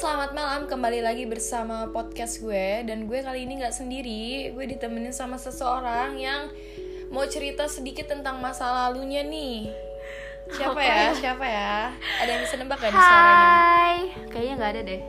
selamat 0.00 0.32
malam 0.32 0.64
kembali 0.64 1.04
lagi 1.04 1.28
bersama 1.28 1.84
podcast 1.92 2.40
gue. 2.40 2.88
Dan 2.88 3.04
gue 3.04 3.20
kali 3.20 3.44
ini 3.44 3.60
nggak 3.60 3.76
sendiri 3.84 4.48
gue 4.56 4.64
ditemenin 4.64 5.12
sama 5.12 5.36
seseorang 5.36 6.16
yang 6.16 6.48
mau 7.12 7.28
cerita 7.28 7.68
sedikit 7.68 8.08
tentang 8.08 8.40
masa 8.40 8.64
lalunya 8.72 9.20
nih. 9.20 9.68
Siapa 10.56 10.80
ya? 10.80 11.12
Siapa 11.12 11.44
ya? 11.44 11.92
Ada 12.16 12.30
yang 12.32 12.42
bisa 12.48 12.56
nebak 12.56 12.80
gak 12.80 12.96
di 12.96 12.96
suaranya? 12.96 13.44
Hai, 13.44 13.98
kayaknya 14.32 14.54
nggak 14.56 14.72
ada 14.72 14.82
deh. 14.88 15.02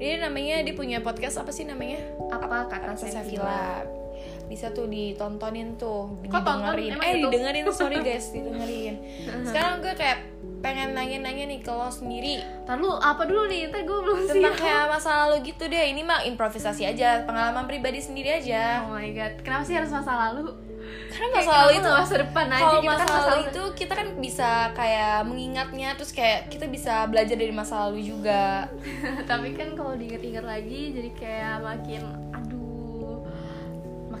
dia 0.00 0.18
namanya 0.24 0.64
dia 0.64 0.72
punya 0.72 0.98
podcast 1.04 1.44
apa 1.44 1.52
sih 1.52 1.68
namanya? 1.68 2.00
Apa 2.32 2.48
kata 2.48 2.96
Kata 2.96 2.96
Sevilla? 2.96 3.84
Bisa 4.52 4.68
tuh 4.76 4.84
ditontonin 4.92 5.80
tuh 5.80 6.12
Kok 6.28 6.44
didengerin. 6.44 6.92
Eh 7.00 7.12
gitu? 7.16 7.28
didengerin 7.32 7.64
sorry 7.72 7.98
guys 8.06 8.28
didengerin. 8.36 9.00
Sekarang 9.48 9.80
gue 9.80 9.96
kayak 9.96 10.28
pengen 10.62 10.94
nanya-nanya 10.94 11.44
nih 11.50 11.58
ke 11.64 11.72
lo 11.72 11.90
sendiri. 11.90 12.38
Ntar 12.68 12.78
lu 12.78 12.92
apa 12.94 13.26
dulu 13.26 13.50
nih? 13.50 13.72
Ntar 13.72 13.82
gue 13.82 13.98
belum 13.98 14.18
tentang 14.30 14.54
siap. 14.54 14.62
kayak 14.62 14.84
masa 14.92 15.10
lalu 15.26 15.36
gitu 15.50 15.64
deh. 15.66 15.84
Ini 15.90 16.02
mah 16.06 16.20
improvisasi 16.28 16.86
aja 16.86 17.26
pengalaman 17.26 17.66
pribadi 17.66 17.98
sendiri 17.98 18.38
aja. 18.38 18.86
Oh 18.86 18.94
my 18.94 19.10
god, 19.10 19.40
kenapa 19.42 19.64
sih 19.66 19.74
harus 19.74 19.90
masa 19.90 20.12
lalu? 20.30 20.52
karena 20.82 21.28
Kayak 21.28 21.36
masa 21.44 21.52
lalu 21.52 21.72
itu 21.76 21.88
masa 21.88 22.14
depan? 22.18 22.46
Aja 22.48 22.62
kalau 22.62 22.80
masa 22.82 23.04
kan 23.04 23.08
masa 23.12 23.28
lalu 23.30 23.42
itu 23.48 23.62
kita 23.76 23.92
kan 23.94 24.08
bisa 24.18 24.50
kayak 24.72 25.16
mengingatnya 25.28 25.88
terus 25.94 26.12
kayak 26.12 26.48
kita 26.48 26.66
bisa 26.68 27.04
belajar 27.06 27.36
dari 27.36 27.52
masa 27.54 27.74
lalu 27.86 28.00
juga. 28.02 28.66
Tapi 29.30 29.48
kan 29.54 29.68
kalau 29.76 29.92
diinget-inget 29.94 30.44
lagi 30.44 30.80
jadi 30.94 31.10
kayak 31.16 31.56
makin 31.62 32.02
aduh 32.32 32.61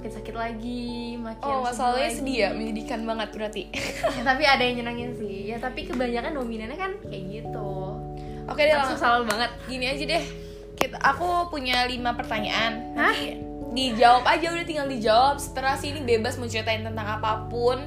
makin 0.02 0.18
sakit 0.18 0.34
lagi, 0.34 1.14
makin 1.14 1.46
oh 1.46 1.62
masa 1.62 1.94
lalunya 1.94 2.10
lagi. 2.10 2.18
sedih 2.18 2.36
ya 2.36 2.48
menyedihkan 2.50 3.00
banget 3.06 3.28
berarti 3.30 3.62
Ya, 4.18 4.22
tapi 4.26 4.42
ada 4.42 4.58
yang 4.58 4.82
nyenangin 4.82 5.14
sih. 5.14 5.46
Ya 5.46 5.62
tapi 5.62 5.86
kebanyakan 5.86 6.34
dominannya 6.34 6.74
kan 6.74 6.90
kayak 7.06 7.22
gitu. 7.30 7.70
oke 8.42 8.58
deh 8.58 8.74
Langsung 8.74 8.98
selalu 8.98 9.30
banget. 9.30 9.50
gini 9.70 9.86
aja 9.86 10.02
deh 10.02 10.24
kita 10.74 10.98
aku 10.98 11.46
punya 11.46 11.86
lima 11.86 12.18
pertanyaan 12.18 12.98
nanti 12.98 13.38
dijawab 13.70 14.26
aja 14.26 14.50
udah 14.50 14.66
tinggal 14.66 14.90
dijawab 14.90 15.38
setelah 15.38 15.78
sini 15.78 16.02
bebas 16.02 16.34
mau 16.34 16.50
ceritain 16.50 16.82
tentang 16.82 17.06
apa 17.06 17.46
pun. 17.46 17.78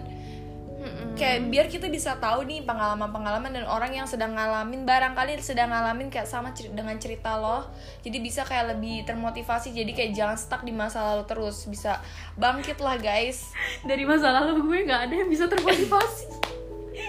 Kayak 1.16 1.48
biar 1.48 1.66
kita 1.66 1.88
bisa 1.88 2.16
tahu 2.16 2.44
nih 2.44 2.62
pengalaman-pengalaman 2.62 3.50
dan 3.50 3.66
orang 3.66 3.90
yang 3.90 4.04
sedang 4.04 4.36
ngalamin 4.36 4.84
barangkali 4.84 5.40
sedang 5.40 5.72
ngalamin 5.72 6.08
kayak 6.08 6.28
sama 6.28 6.52
cer- 6.52 6.70
dengan 6.70 6.96
cerita 6.96 7.36
lo 7.36 7.72
jadi 8.02 8.20
bisa 8.20 8.44
kayak 8.44 8.76
lebih 8.76 9.04
termotivasi 9.04 9.72
jadi 9.72 9.88
kayak 9.88 10.12
jangan 10.12 10.36
stuck 10.36 10.62
di 10.62 10.72
masa 10.72 11.00
lalu 11.06 11.24
terus 11.24 11.64
bisa 11.66 12.04
bangkit 12.36 12.78
lah 12.78 12.96
guys 12.96 13.48
Dari 13.88 14.04
masa 14.04 14.30
lalu 14.34 14.60
gue 14.62 14.80
nggak 14.84 15.02
ada 15.02 15.16
yang 15.16 15.30
bisa 15.30 15.48
termotivasi. 15.48 16.28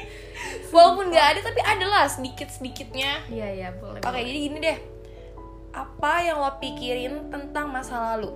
walaupun 0.75 1.09
nggak 1.09 1.27
ada 1.29 1.41
tapi 1.43 1.61
ada 1.61 1.87
lah 1.87 2.05
sedikit 2.07 2.47
sedikitnya 2.47 3.27
Iya 3.27 3.49
iya 3.51 3.69
boleh. 3.73 3.99
oke 3.99 4.07
boleh. 4.07 4.23
jadi 4.23 4.39
gini 4.41 4.59
deh 4.61 4.79
apa 5.73 6.13
yang 6.23 6.39
lo 6.39 6.57
pikirin 6.57 7.29
tentang 7.29 7.69
masa 7.69 8.15
lalu 8.15 8.33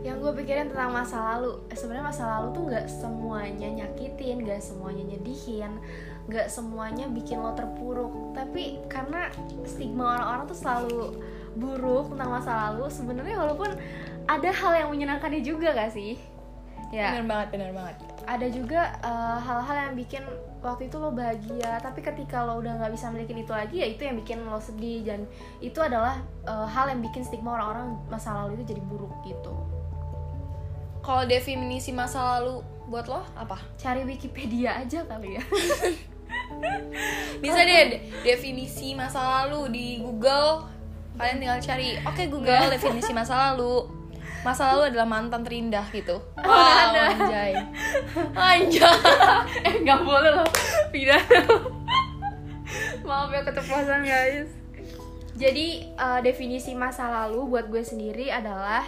yang 0.00 0.16
gue 0.16 0.32
pikirin 0.32 0.72
tentang 0.72 0.96
masa 0.96 1.36
lalu. 1.36 1.60
Eh, 1.68 1.76
sebenarnya 1.76 2.06
masa 2.08 2.24
lalu 2.24 2.46
tuh 2.56 2.62
nggak 2.72 2.86
semuanya 2.88 3.68
nyakitin 3.68 4.36
nggak 4.44 4.60
semuanya 4.64 5.04
nyedihin 5.04 5.72
nggak 6.30 6.48
semuanya 6.48 7.04
bikin 7.10 7.42
lo 7.42 7.52
terpuruk. 7.52 8.32
Tapi 8.32 8.80
karena 8.88 9.28
stigma 9.68 10.16
orang-orang 10.16 10.44
tuh 10.48 10.58
selalu 10.58 11.02
buruk 11.58 12.14
tentang 12.14 12.30
masa 12.30 12.52
lalu 12.70 12.86
sebenarnya 12.88 13.36
walaupun 13.36 13.70
ada 14.30 14.50
hal 14.54 14.72
yang 14.86 14.88
menyenangkannya 14.94 15.42
juga 15.42 15.74
gak 15.74 15.90
sih? 15.90 16.14
Ya. 16.94 17.18
Bener 17.18 17.26
banget 17.26 17.48
bener 17.50 17.70
banget. 17.74 17.96
Ada 18.24 18.46
juga 18.48 18.80
eh, 19.02 19.38
hal-hal 19.42 19.76
yang 19.90 19.94
bikin 19.98 20.22
waktu 20.60 20.86
itu 20.86 20.96
lo 20.96 21.10
bahagia 21.10 21.80
tapi 21.82 22.04
ketika 22.04 22.44
lo 22.46 22.60
udah 22.60 22.78
nggak 22.78 22.92
bisa 22.92 23.08
milikin 23.08 23.40
itu 23.40 23.50
lagi 23.50 23.80
ya 23.80 23.88
itu 23.90 24.06
yang 24.06 24.16
bikin 24.16 24.46
lo 24.46 24.62
sedih. 24.62 25.02
Dan 25.04 25.26
itu 25.60 25.76
adalah 25.82 26.22
eh, 26.46 26.66
hal 26.70 26.88
yang 26.88 27.02
bikin 27.04 27.26
stigma 27.26 27.58
orang-orang 27.58 28.00
masa 28.08 28.32
lalu 28.32 28.62
itu 28.62 28.72
jadi 28.72 28.82
buruk 28.86 29.12
gitu 29.26 29.79
kalau 31.00 31.24
definisi 31.24 31.90
masa 31.90 32.38
lalu 32.38 32.60
buat 32.86 33.06
lo 33.06 33.22
apa? 33.34 33.56
Cari 33.78 34.02
Wikipedia 34.04 34.82
aja 34.82 35.06
kali 35.06 35.38
ya. 35.38 35.42
Bisa 37.42 37.60
deh 37.62 37.78
de- 37.96 38.02
definisi 38.22 38.92
masa 38.92 39.18
lalu 39.42 39.70
di 39.72 39.86
Google. 39.98 40.66
Kalian 41.16 41.38
tinggal 41.40 41.60
cari. 41.60 41.96
Oke 42.04 42.26
Google 42.28 42.68
definisi 42.72 43.10
masa 43.12 43.52
lalu. 43.52 43.86
Masa 44.40 44.72
lalu 44.72 44.92
adalah 44.92 45.04
mantan 45.04 45.44
terindah 45.44 45.84
gitu. 45.92 46.16
Wow 46.40 46.48
ada. 46.90 47.12
anjay. 47.12 47.52
Anjay. 48.56 48.98
Eh 49.68 49.74
nggak 49.84 50.00
boleh 50.00 50.32
loh 50.40 50.48
tidak. 50.90 51.20
Maaf 53.04 53.30
ya 53.30 53.40
keceplosan 53.44 54.02
guys. 54.06 54.48
Jadi 55.36 55.88
eh, 55.88 56.20
definisi 56.20 56.72
masa 56.76 57.08
lalu 57.08 57.56
buat 57.56 57.68
gue 57.68 57.80
sendiri 57.84 58.28
adalah 58.32 58.84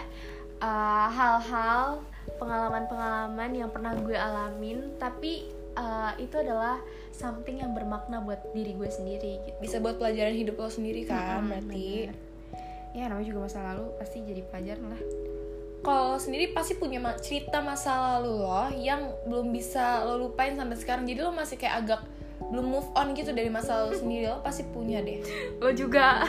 eh, 0.62 1.08
hal-hal 1.10 2.06
pengalaman-pengalaman 2.38 3.50
yang 3.50 3.70
pernah 3.74 3.92
gue 3.98 4.14
alamin 4.14 4.94
tapi 5.02 5.50
eh, 5.74 6.12
itu 6.22 6.38
adalah 6.38 6.78
something 7.12 7.60
yang 7.60 7.74
bermakna 7.76 8.22
buat 8.22 8.40
diri 8.56 8.72
gue 8.78 8.88
sendiri 8.88 9.42
gitu. 9.42 9.58
Bisa 9.60 9.76
buat 9.82 9.98
pelajaran 10.00 10.32
hidup 10.32 10.56
lo 10.58 10.70
sendiri 10.70 11.04
kan 11.04 11.44
Mm-mm, 11.44 11.50
berarti. 11.50 11.88
bener. 12.08 12.30
ya 12.92 13.08
namanya 13.08 13.24
juga 13.24 13.48
masa 13.48 13.64
lalu 13.72 13.88
pasti 13.96 14.20
jadi 14.20 14.44
pelajaran 14.52 14.84
lah. 14.92 15.02
Kalau 15.82 16.14
sendiri 16.20 16.52
pasti 16.52 16.76
punya 16.76 17.00
cerita 17.18 17.58
masa 17.64 18.20
lalu 18.20 18.44
lo 18.44 18.68
yang 18.76 19.16
belum 19.26 19.48
bisa 19.50 20.04
lo 20.04 20.20
lupain 20.20 20.54
sampai 20.54 20.76
sekarang. 20.76 21.04
Jadi 21.08 21.24
lo 21.24 21.32
masih 21.32 21.56
kayak 21.56 21.74
agak 21.82 22.00
belum 22.52 22.68
move 22.68 22.88
on 22.92 23.16
gitu 23.16 23.32
dari 23.32 23.48
masa 23.48 23.80
lalu 23.82 23.96
sendiri. 23.96 24.24
Lo 24.28 24.44
pasti 24.44 24.62
punya 24.68 25.00
deh. 25.00 25.24
Lo 25.64 25.72
juga 25.72 26.22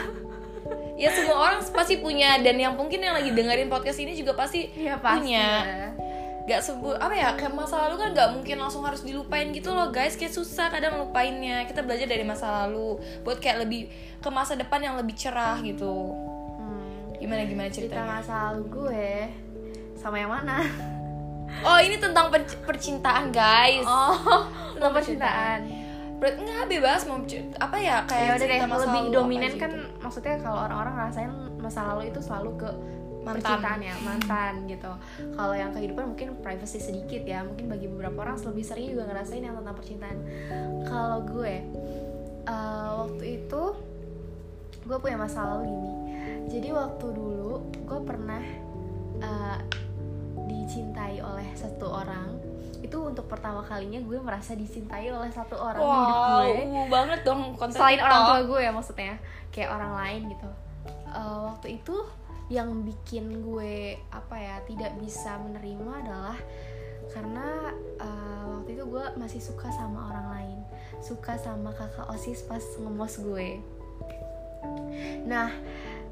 ya 0.94 1.10
semua 1.10 1.36
orang 1.36 1.58
pasti 1.74 1.98
punya 1.98 2.38
dan 2.38 2.54
yang 2.54 2.74
mungkin 2.78 3.02
yang 3.02 3.14
lagi 3.16 3.34
dengerin 3.34 3.66
podcast 3.66 3.98
ini 3.98 4.14
juga 4.14 4.34
pasti 4.38 4.70
ya 4.76 4.98
pasti 4.98 5.30
punya. 5.30 5.48
lah. 5.64 5.90
gak 6.44 6.60
sebut 6.60 7.00
apa 7.00 7.16
ya 7.16 7.32
kayak 7.40 7.56
masa 7.56 7.88
lalu 7.88 8.04
kan 8.04 8.08
gak 8.12 8.30
mungkin 8.36 8.60
langsung 8.60 8.84
harus 8.84 9.00
dilupain 9.00 9.48
gitu 9.50 9.72
loh 9.72 9.88
guys. 9.88 10.14
Kayak 10.14 10.36
susah 10.36 10.68
kadang 10.68 11.00
lupainnya. 11.00 11.64
Kita 11.64 11.80
belajar 11.80 12.04
dari 12.04 12.20
masa 12.20 12.68
lalu 12.68 13.00
buat 13.24 13.40
kayak 13.40 13.64
lebih 13.64 13.88
ke 14.20 14.28
masa 14.28 14.52
depan 14.52 14.84
yang 14.84 14.94
lebih 15.00 15.16
cerah 15.16 15.56
gitu. 15.64 16.12
Hmm. 16.60 17.16
gimana 17.16 17.48
gimana 17.48 17.68
cerita 17.72 17.96
ceritanya 17.96 18.20
masa 18.20 18.34
lalu 18.52 18.62
gue 18.68 19.08
sama 19.96 20.20
yang 20.20 20.32
mana? 20.32 20.68
Oh 21.64 21.78
ini 21.80 21.96
tentang 21.96 22.28
per- 22.28 22.60
percintaan 22.66 23.32
guys. 23.32 23.86
Oh 23.88 24.44
Tentang 24.76 24.92
percintaan 24.92 25.83
berarti 26.24 26.40
nggak 26.40 26.68
bebas 26.72 27.00
mau 27.04 27.20
apa 27.60 27.76
ya 27.76 28.00
ya 28.00 28.08
kayak 28.08 28.24
udah 28.24 28.36
deh 28.40 28.48
cerita 28.48 28.64
masa 28.64 28.80
lebih 28.88 29.00
lalu 29.04 29.12
dominan 29.12 29.52
kan 29.60 29.72
gitu. 29.76 30.00
maksudnya 30.00 30.34
kalau 30.40 30.58
orang-orang 30.64 30.94
ngerasain 30.96 31.32
masa 31.60 31.80
lalu 31.92 32.02
itu 32.08 32.20
selalu 32.24 32.50
ke 32.64 32.70
Mantan. 33.24 33.36
percintaan 33.36 33.80
ya 33.84 33.94
mantan 34.00 34.54
gitu 34.64 34.92
kalau 35.36 35.52
yang 35.52 35.70
kehidupan 35.76 36.16
mungkin 36.16 36.28
privacy 36.40 36.80
sedikit 36.80 37.28
ya 37.28 37.44
mungkin 37.44 37.68
bagi 37.68 37.92
beberapa 37.92 38.24
orang 38.24 38.40
lebih 38.40 38.64
sering 38.64 38.88
juga 38.96 39.04
ngerasain 39.04 39.44
yang 39.44 39.56
tentang 39.60 39.76
percintaan 39.76 40.18
kalau 40.88 41.18
gue 41.28 41.54
eh, 42.48 42.90
waktu 43.04 43.24
itu 43.44 43.62
gue 44.84 44.96
punya 44.96 45.16
masa 45.20 45.44
lalu 45.44 45.72
gini 45.72 45.92
jadi 46.48 46.68
waktu 46.72 47.06
dulu 47.12 47.68
gue 47.84 48.00
pernah 48.00 48.44
eh, 49.20 49.58
dicintai 50.48 51.20
oleh 51.20 51.48
satu 51.52 51.84
orang 51.92 52.43
itu 52.84 52.98
untuk 53.00 53.24
pertama 53.24 53.64
kalinya 53.64 53.96
gue 53.96 54.18
merasa 54.20 54.52
dicintai 54.52 55.08
oleh 55.08 55.32
satu 55.32 55.56
orang 55.56 55.80
di 55.80 55.88
hidup 55.88 56.16
wow 56.20 56.44
gue. 56.44 56.52
uh, 56.52 56.86
banget 56.92 57.20
dong 57.24 57.40
konten 57.56 57.80
selain 57.80 57.96
TikTok. 57.96 58.08
orang 58.12 58.20
tua 58.28 58.40
gue 58.44 58.60
ya 58.60 58.70
maksudnya. 58.76 59.14
Kayak 59.48 59.70
orang 59.72 59.92
lain 59.96 60.20
gitu. 60.36 60.50
Eh, 61.14 61.38
waktu 61.48 61.68
itu 61.80 61.96
yang 62.52 62.84
bikin 62.84 63.40
gue 63.40 63.96
apa 64.12 64.36
ya 64.36 64.56
tidak 64.68 64.92
bisa 65.00 65.40
menerima 65.40 66.04
adalah 66.04 66.36
karena 67.08 67.72
eh, 67.96 68.44
waktu 68.52 68.70
itu 68.76 68.84
gue 68.84 69.04
masih 69.16 69.40
suka 69.40 69.72
sama 69.72 70.12
orang 70.12 70.26
lain. 70.36 70.58
Suka 71.00 71.40
sama 71.40 71.72
kakak 71.72 72.04
osis 72.12 72.44
pas 72.44 72.60
ngemos 72.60 73.16
gue. 73.16 73.64
Nah 75.24 75.48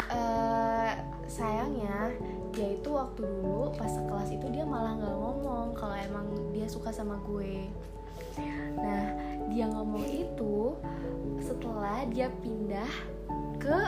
eh, 0.09 0.91
sayangnya 1.29 2.17
dia 2.53 2.69
itu 2.81 2.89
waktu 2.93 3.21
dulu 3.25 3.77
pas 3.77 3.93
itu 4.43 4.59
dia 4.59 4.67
malah 4.67 4.99
nggak 4.99 5.15
ngomong 5.15 5.71
kalau 5.79 5.95
emang 5.95 6.27
dia 6.51 6.67
suka 6.67 6.91
sama 6.91 7.15
gue 7.31 7.71
nah 8.75 9.15
dia 9.47 9.71
ngomong 9.71 10.03
itu 10.03 10.75
setelah 11.39 12.03
dia 12.09 12.27
pindah 12.43 12.91
ke 13.63 13.79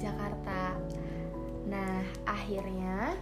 Jakarta. 0.00 0.74
Nah, 1.68 2.00
akhirnya 2.24 3.12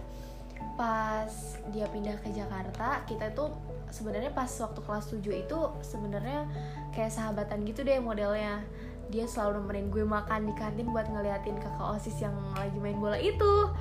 pas 0.79 1.59
dia 1.75 1.83
pindah 1.91 2.15
ke 2.23 2.31
Jakarta, 2.31 3.03
kita 3.03 3.35
tuh 3.35 3.51
sebenarnya 3.91 4.31
pas 4.31 4.47
waktu 4.47 4.79
kelas 4.79 5.05
7 5.11 5.43
itu 5.43 5.59
sebenarnya 5.83 6.47
kayak 6.95 7.11
sahabatan 7.11 7.67
gitu 7.67 7.83
deh 7.83 7.99
modelnya. 7.99 8.63
Dia 9.09 9.25
selalu 9.25 9.65
nemenin 9.65 9.87
gue 9.89 10.05
makan 10.05 10.47
di 10.47 10.53
kantin 10.53 10.93
buat 10.93 11.09
ngeliatin 11.09 11.57
kakak 11.57 11.81
OSIS 11.81 12.21
yang 12.21 12.37
lagi 12.55 12.77
main 12.79 13.01
bola 13.01 13.17
itu. 13.17 13.73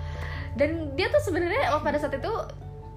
Dan 0.56 0.96
dia 0.98 1.12
tuh 1.12 1.22
sebenarnya 1.22 1.70
pada 1.84 2.00
saat 2.00 2.16
itu 2.16 2.32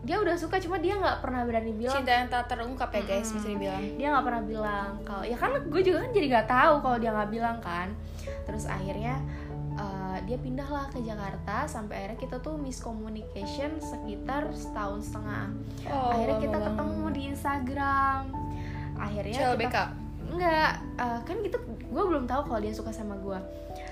dia 0.01 0.17
udah 0.17 0.33
suka 0.33 0.57
cuma 0.57 0.81
dia 0.81 0.97
nggak 0.97 1.21
pernah 1.21 1.45
berani 1.45 1.77
bilang. 1.77 2.01
Cinta 2.01 2.11
yang 2.11 2.29
tak 2.29 2.49
terungkap 2.49 2.89
ya 2.89 3.03
guys 3.05 3.29
Mm-mm. 3.29 3.35
bisa 3.37 3.47
dibilang. 3.53 3.81
Dia 4.01 4.07
nggak 4.13 4.25
pernah 4.25 4.43
bilang 4.43 4.89
kalau 5.05 5.23
ya 5.23 5.37
kan 5.37 5.51
gue 5.61 5.81
juga 5.85 5.97
kan 6.01 6.11
jadi 6.13 6.27
nggak 6.33 6.47
tahu 6.49 6.73
kalau 6.81 6.97
dia 6.97 7.11
nggak 7.13 7.29
bilang 7.29 7.57
kan. 7.61 7.87
Terus 8.49 8.65
akhirnya 8.65 9.21
dia 10.21 10.37
pindah 10.37 10.69
lah 10.69 10.85
ke 10.93 11.01
Jakarta 11.01 11.65
sampai 11.65 12.05
akhirnya 12.05 12.19
kita 12.21 12.37
tuh 12.45 12.53
miscommunication 12.53 13.81
sekitar 13.81 14.53
setahun 14.53 15.09
setengah. 15.09 15.49
Oh, 15.89 16.13
akhirnya 16.13 16.37
kita 16.37 16.57
ketemu 16.61 17.05
di 17.09 17.21
Instagram. 17.33 18.21
Akhirnya 19.01 19.39
CLBK. 19.41 19.65
kita 19.65 19.83
enggak 20.31 20.71
eh, 21.01 21.19
kan 21.25 21.35
gitu 21.41 21.57
gue 21.91 22.03
belum 22.07 22.23
tahu 22.23 22.41
kalau 22.47 22.59
dia 22.63 22.71
suka 22.71 22.95
sama 22.95 23.19
gue 23.19 23.39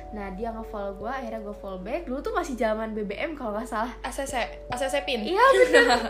nah 0.10 0.34
dia 0.34 0.50
nge-follow 0.50 0.98
gue 0.98 1.12
akhirnya 1.12 1.38
gue 1.38 1.56
follow 1.62 1.78
back. 1.86 2.10
Dulu 2.10 2.18
tuh 2.26 2.34
masih 2.34 2.58
zaman 2.58 2.98
BBM 2.98 3.38
kalau 3.38 3.54
nggak 3.54 3.70
salah. 3.70 3.94
ACC, 4.02 4.66
ACC 4.74 5.06
pin. 5.06 5.22
iya 5.22 5.46
bener. 5.54 5.86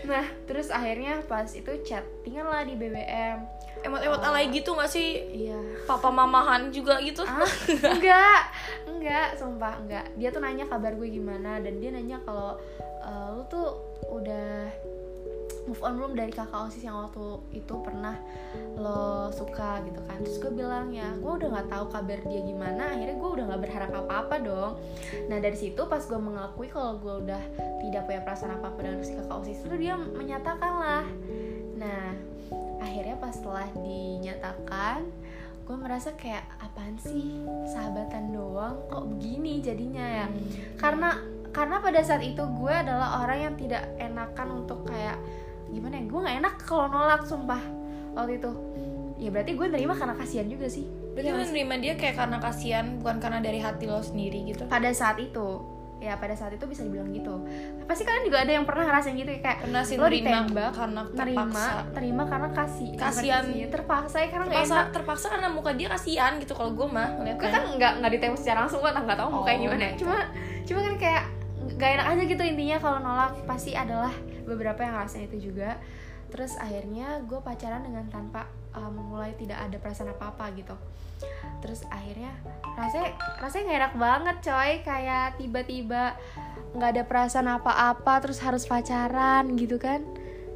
Nah 0.00 0.24
terus 0.48 0.72
akhirnya 0.72 1.20
pas 1.28 1.44
itu 1.52 1.68
chat 1.84 2.00
tinggal 2.24 2.48
lah 2.48 2.64
di 2.64 2.72
BBM 2.72 3.36
Emot-emot 3.80 4.20
alay 4.20 4.52
gitu 4.52 4.76
gak 4.76 4.92
sih? 4.92 5.24
iya. 5.32 5.56
Papa 5.88 6.12
mamahan 6.12 6.68
juga 6.68 7.00
gitu. 7.00 7.24
ah 7.24 7.44
enggak. 7.96 8.42
Enggak 8.84 9.28
sumpah 9.40 9.80
enggak. 9.80 10.04
Dia 10.20 10.28
tuh 10.28 10.44
nanya 10.44 10.68
kabar 10.68 10.92
gue 10.96 11.08
gimana 11.08 11.60
dan 11.64 11.80
dia 11.80 11.88
nanya 11.88 12.20
kalau 12.24 12.60
eh, 12.80 13.28
lu 13.32 13.42
tuh 13.48 13.80
udah 14.12 14.68
move 15.68 15.80
on 15.84 15.96
belum 16.00 16.12
dari 16.16 16.32
kakak 16.32 16.68
osis 16.68 16.84
yang 16.84 16.96
waktu 16.96 17.40
itu 17.52 17.74
pernah 17.84 18.16
lo 18.78 19.28
suka 19.32 19.84
gitu 19.84 20.00
kan. 20.08 20.18
Terus 20.24 20.38
gue 20.40 20.52
bilang 20.52 20.92
ya 20.94 21.12
gue 21.18 21.32
udah 21.32 21.48
nggak 21.50 21.68
tahu 21.68 21.84
kabar 21.92 22.18
dia 22.24 22.40
gimana. 22.40 22.94
Akhirnya 22.94 23.16
gue 23.16 23.30
udah 23.30 23.44
nggak 23.50 23.62
berharap 23.62 23.90
apa 23.92 24.12
apa 24.26 24.34
dong. 24.40 24.72
Nah 25.28 25.38
dari 25.38 25.56
situ 25.56 25.82
pas 25.86 26.00
gue 26.00 26.20
mengakui 26.20 26.68
kalau 26.72 26.96
gue 26.98 27.14
udah 27.28 27.42
tidak 27.84 28.02
punya 28.08 28.20
perasaan 28.24 28.56
apa 28.56 28.66
apa 28.72 28.80
dengan 28.80 29.04
si 29.04 29.12
kakak 29.16 29.36
osis 29.42 29.60
itu 29.64 29.76
dia 29.76 29.94
menyatakan 29.96 30.72
lah. 30.80 31.06
Nah 31.76 32.16
akhirnya 32.80 33.16
pas 33.20 33.34
setelah 33.36 33.68
dinyatakan 33.76 35.04
gue 35.70 35.76
merasa 35.78 36.10
kayak 36.18 36.42
apaan 36.58 36.98
sih? 36.98 37.46
Sahabatan 37.70 38.34
doang? 38.34 38.74
Kok 38.90 39.06
begini 39.14 39.62
jadinya 39.62 40.02
ya? 40.02 40.26
Karena 40.74 41.14
karena 41.50 41.82
pada 41.82 42.02
saat 42.02 42.22
itu 42.22 42.42
gue 42.42 42.74
adalah 42.74 43.22
orang 43.22 43.38
yang 43.50 43.54
tidak 43.58 43.82
enakan 43.98 44.62
untuk 44.62 44.86
kayak 44.86 45.18
ya 45.18 45.18
gue 46.10 46.20
nggak 46.20 46.36
enak 46.38 46.54
kalau 46.60 46.86
nolak 46.86 47.22
sumpah 47.22 47.62
waktu 48.12 48.36
itu 48.36 48.50
ya 49.16 49.28
berarti 49.28 49.52
gue 49.52 49.66
nerima 49.68 49.94
karena 49.94 50.14
kasihan 50.14 50.46
juga 50.46 50.66
sih 50.66 50.84
Berarti 51.10 51.26
lu 51.28 51.42
nerima 51.44 51.74
dia 51.76 51.94
kayak 51.94 52.16
karena 52.16 52.38
kasihan, 52.38 52.86
bukan 52.96 53.18
karena 53.18 53.38
dari 53.38 53.58
hati 53.58 53.84
lo 53.84 53.98
sendiri 53.98 54.46
gitu. 54.46 54.62
pada 54.66 54.90
saat 54.90 55.18
itu 55.18 55.58
ya 55.98 56.16
pada 56.16 56.32
saat 56.32 56.56
itu 56.56 56.64
bisa 56.64 56.80
dibilang 56.80 57.10
gitu 57.10 57.44
pasti 57.84 58.02
kalian 58.02 58.24
juga 58.24 58.40
ada 58.40 58.52
yang 58.54 58.64
pernah 58.64 58.88
ngerasain 58.88 59.12
gitu 59.14 59.28
ya, 59.28 59.40
kayak 59.44 59.58
Pernah 59.60 59.82
sih 59.84 59.94
lo 59.94 60.08
ditembak 60.08 60.70
karena 60.72 61.00
terima 61.12 61.44
terpaksa. 61.44 61.92
terima 61.92 62.22
karena 62.24 62.48
kasih 62.50 62.88
Kasihan. 62.96 63.44
Terpaksa 63.68 64.16
ya 64.16 64.28
karena 64.30 64.46
Terpaksa, 64.48 64.72
enak 64.72 64.86
terpaksa 64.90 65.26
karena 65.28 65.48
muka 65.50 65.70
dia 65.74 65.88
kasihan 65.88 66.32
gitu 66.40 66.52
kalau 66.54 66.72
gue 66.72 66.88
mah 66.88 67.08
gue 67.20 67.36
kan 67.44 67.62
nggak 67.70 67.92
nggak 68.00 68.10
ditembak 68.16 68.38
secara 68.38 68.58
langsung 68.64 68.80
gue 68.80 68.88
nggak 68.88 69.18
tahu 69.18 69.28
mukanya 69.30 69.58
Oh, 69.58 69.64
gimana 69.68 69.82
ya. 69.82 69.90
gitu. 69.90 70.00
cuma 70.00 70.16
cuma 70.64 70.80
kan 70.80 70.94
kayak 70.96 71.22
nggak 71.76 71.90
enak 71.92 72.06
aja 72.08 72.22
gitu 72.24 72.42
intinya 72.48 72.76
kalau 72.80 72.98
nolak 72.98 73.32
pasti 73.44 73.70
adalah 73.74 74.14
beberapa 74.42 74.80
yang 74.80 74.94
ngerasain 74.96 75.28
itu 75.28 75.52
juga 75.52 75.76
terus 76.30 76.54
akhirnya 76.56 77.20
gue 77.26 77.42
pacaran 77.42 77.82
dengan 77.82 78.06
tanpa 78.08 78.46
uh, 78.74 78.90
memulai 78.90 79.34
tidak 79.34 79.58
ada 79.58 79.76
perasaan 79.76 80.14
apa 80.14 80.30
apa 80.30 80.44
gitu. 80.54 80.74
Terus 81.60 81.84
akhirnya 81.92 82.32
rasanya 82.78 83.12
rasanya 83.42 83.64
nggak 83.66 83.80
enak 83.80 83.94
banget 84.00 84.36
coy 84.48 84.70
kayak 84.80 85.26
tiba-tiba 85.36 86.16
nggak 86.70 86.90
ada 86.96 87.02
perasaan 87.04 87.48
apa-apa 87.50 88.14
terus 88.22 88.38
harus 88.40 88.64
pacaran 88.64 89.58
gitu 89.58 89.76
kan. 89.76 90.06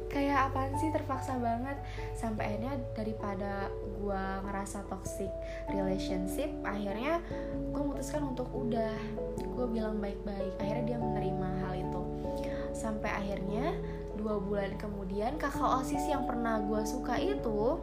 Kayak 0.09 0.47
apaan 0.47 0.71
sih 0.79 0.89
terpaksa 0.95 1.35
banget. 1.35 1.75
Sampai 2.15 2.55
akhirnya 2.55 2.79
daripada 2.95 3.67
gue 3.99 4.23
ngerasa 4.47 4.87
toxic 4.87 5.27
relationship 5.69 6.49
akhirnya 6.63 7.19
gue 7.69 7.81
memutuskan 7.83 8.23
untuk 8.23 8.47
udah. 8.55 8.95
Gue 9.43 9.67
bilang 9.69 9.99
baik-baik 9.99 10.55
akhirnya 10.57 10.95
dia 10.95 10.99
menerima 11.03 11.49
hal 11.67 11.73
itu. 11.77 12.01
Sampai 12.71 13.11
akhirnya 13.11 13.75
dua 14.25 14.41
bulan 14.41 14.73
kemudian 14.81 15.37
kakak 15.37 15.85
osis 15.85 16.01
yang 16.09 16.25
pernah 16.25 16.57
gue 16.57 16.81
suka 16.81 17.21
itu 17.21 17.77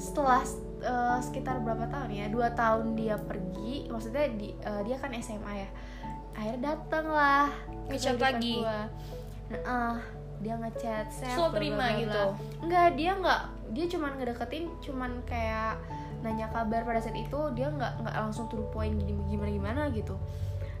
setelah 0.00 0.40
eh, 0.80 1.18
sekitar 1.20 1.60
berapa 1.60 1.84
tahun 1.92 2.08
ya 2.16 2.26
dua 2.32 2.56
tahun 2.56 2.96
dia 2.96 3.20
pergi 3.20 3.92
maksudnya 3.92 4.32
di, 4.32 4.56
eh, 4.56 4.80
dia 4.88 4.96
kan 4.96 5.12
SMA 5.20 5.68
ya 5.68 5.70
akhirnya 6.32 6.72
dateng 6.72 7.06
lah 7.12 7.52
Ngechat 7.92 8.16
lagi? 8.16 8.64
gua. 8.64 8.88
nah, 9.52 9.60
eh, 9.60 9.94
dia 10.38 10.54
ngechat 10.56 11.06
bla, 11.12 11.50
terima 11.50 11.86
gitu? 11.98 12.24
Enggak, 12.62 12.88
dia 12.94 13.12
nggak 13.18 13.42
dia 13.74 13.84
cuman 13.90 14.10
ngedeketin 14.16 14.64
cuman 14.80 15.10
kayak 15.28 15.76
nanya 16.24 16.48
kabar 16.50 16.82
pada 16.82 16.98
saat 17.04 17.14
itu 17.14 17.40
dia 17.52 17.68
nggak 17.68 18.00
nggak 18.00 18.14
langsung 18.16 18.48
to 18.48 18.56
the 18.56 18.66
point 18.72 18.96
gini 19.04 19.22
gimana 19.28 19.50
gimana 19.52 19.82
gitu 19.92 20.16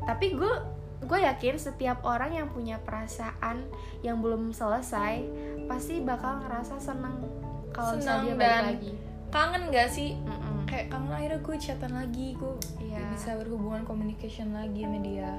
tapi 0.02 0.34
gue 0.34 0.52
gue 0.98 1.18
yakin 1.18 1.56
setiap 1.56 2.02
orang 2.02 2.34
yang 2.34 2.48
punya 2.50 2.82
perasaan 2.82 3.62
yang 4.02 4.18
belum 4.18 4.50
selesai 4.50 5.22
pasti 5.66 6.02
bakal 6.02 6.42
ngerasa 6.42 6.78
seneng 6.78 7.22
kalau 7.70 7.96
misalnya 7.96 8.24
dia 8.24 8.34
balik 8.34 8.42
dan 8.42 8.64
lagi 8.74 8.92
Kangen 9.28 9.68
gak 9.68 9.92
sih? 9.92 10.16
Mm-mm. 10.24 10.64
Kayak 10.64 10.88
kangen 10.88 11.12
akhirnya 11.12 11.40
gue 11.44 11.56
chatan 11.60 11.92
lagi, 11.92 12.32
gue 12.32 12.54
Iya. 12.80 13.12
bisa 13.12 13.36
berhubungan 13.36 13.84
communication 13.84 14.56
lagi 14.56 14.88
sama 14.88 15.04
dia. 15.04 15.32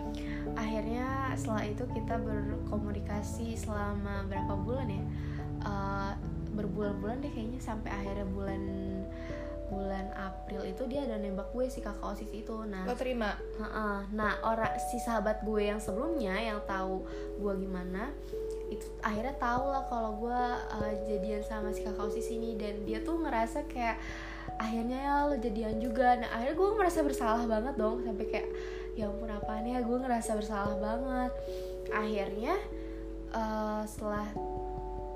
akhirnya 0.54 1.34
setelah 1.34 1.66
itu 1.66 1.84
kita 1.98 2.22
berkomunikasi 2.22 3.58
selama 3.58 4.30
berapa 4.30 4.54
bulan 4.62 4.94
ya 4.94 5.04
Eh, 5.60 6.12
berbulan-bulan 6.56 7.20
deh 7.20 7.32
kayaknya 7.34 7.60
sampai 7.60 7.92
akhirnya 7.92 8.28
bulan 8.32 8.62
bulan 9.70 10.10
April 10.18 10.66
itu 10.66 10.84
dia 10.90 11.06
ada 11.06 11.22
nembak 11.22 11.54
gue 11.54 11.70
si 11.70 11.80
kakak 11.80 12.02
osis 12.02 12.30
itu 12.34 12.66
nah 12.66 12.84
Lo 12.84 12.98
terima? 12.98 13.38
Heeh. 13.62 14.00
Nah, 14.18 14.42
orang 14.42 14.74
si 14.90 14.98
sahabat 15.00 15.46
gue 15.46 15.70
yang 15.70 15.78
sebelumnya 15.78 16.36
yang 16.36 16.60
tahu 16.66 17.06
gue 17.38 17.54
gimana 17.62 18.12
itu 18.70 18.86
akhirnya 19.02 19.34
tahu 19.38 19.64
lah 19.70 19.84
kalau 19.90 20.12
gue 20.22 20.42
uh, 20.74 20.94
jadian 21.10 21.42
sama 21.42 21.74
si 21.74 21.82
kakak 21.82 22.06
osis 22.06 22.30
ini 22.30 22.58
dan 22.58 22.86
dia 22.86 23.02
tuh 23.02 23.18
ngerasa 23.18 23.66
kayak 23.66 23.98
akhirnya 24.58 24.98
ya 24.98 25.16
lo 25.30 25.36
jadian 25.38 25.78
juga 25.78 26.18
nah 26.18 26.30
akhirnya 26.34 26.56
gue 26.58 26.70
merasa 26.78 27.00
bersalah 27.06 27.46
banget 27.46 27.76
dong 27.78 28.02
sampai 28.02 28.26
kayak 28.30 28.50
ya 28.98 29.08
ampun 29.10 29.30
apaan 29.30 29.66
ya 29.66 29.80
gue 29.82 29.98
ngerasa 29.98 30.32
bersalah 30.38 30.76
banget 30.78 31.32
akhirnya 31.90 32.56
uh, 33.34 33.82
setelah 33.86 34.28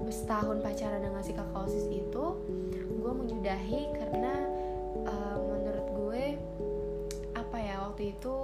setahun 0.10 0.60
pacaran 0.60 1.00
dengan 1.00 1.24
si 1.24 1.32
kakak 1.32 1.64
osis 1.64 1.86
itu 1.90 2.26
gue 3.04 3.12
menyudahi 3.14 3.82
karena 3.96 4.34
uh, 5.08 5.38
menurut 5.40 5.88
gue 5.92 6.26
apa 7.34 7.58
ya 7.60 7.76
waktu 7.86 8.16
itu 8.16 8.36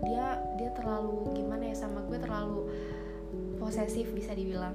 dia 0.00 0.40
dia 0.56 0.70
terlalu 0.72 1.28
gimana 1.36 1.62
ya 1.70 1.76
sama 1.76 2.00
gue 2.08 2.18
terlalu 2.18 2.66
posesif 3.60 4.10
bisa 4.16 4.32
dibilang. 4.32 4.74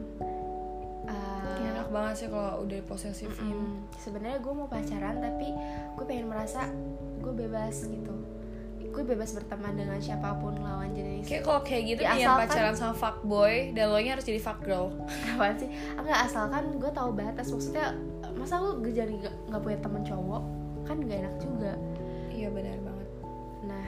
Uh, 1.06 1.62
enak 1.62 1.90
banget 1.94 2.14
sih 2.26 2.28
kalau 2.34 2.66
udah 2.66 2.82
posesifin. 2.90 3.54
mm, 3.54 3.94
sebenarnya 4.02 4.42
gue 4.42 4.54
mau 4.58 4.66
pacaran 4.66 5.22
tapi 5.22 5.54
gue 5.94 6.06
pengen 6.06 6.30
merasa 6.30 6.70
gue 7.22 7.34
bebas 7.34 7.86
gitu. 7.86 8.16
Gue 8.90 9.04
bebas 9.04 9.36
berteman 9.36 9.76
dengan 9.76 10.00
siapa 10.00 10.40
pun 10.40 10.56
lawan 10.62 10.96
jenis. 10.96 11.28
Kayak 11.28 11.44
kalau 11.46 11.62
kayak 11.68 11.84
gitu 11.94 12.02
Ya, 12.06 12.32
pacaran 12.40 12.74
sama 12.74 12.96
fuckboy 12.96 13.76
dan 13.76 13.92
lo 13.92 14.00
nya 14.00 14.16
harus 14.18 14.26
jadi 14.26 14.40
fuck 14.42 14.64
girl. 14.64 14.94
apa 15.36 15.58
sih? 15.60 15.70
Enggak 16.00 16.20
asalkan 16.32 16.80
gue 16.80 16.92
tahu 16.96 17.12
batas. 17.12 17.52
Maksudnya 17.52 17.94
masa 18.34 18.62
lu 18.62 18.82
jadi 18.88 19.10
nggak 19.10 19.36
nggak 19.52 19.62
punya 19.62 19.80
teman 19.84 20.04
cowok 20.06 20.65
kan 20.86 21.02
gak 21.02 21.20
enak 21.26 21.36
juga 21.42 21.74
Iya 22.36 22.52
benar 22.52 22.78
banget. 22.84 23.10
Nah, 23.64 23.86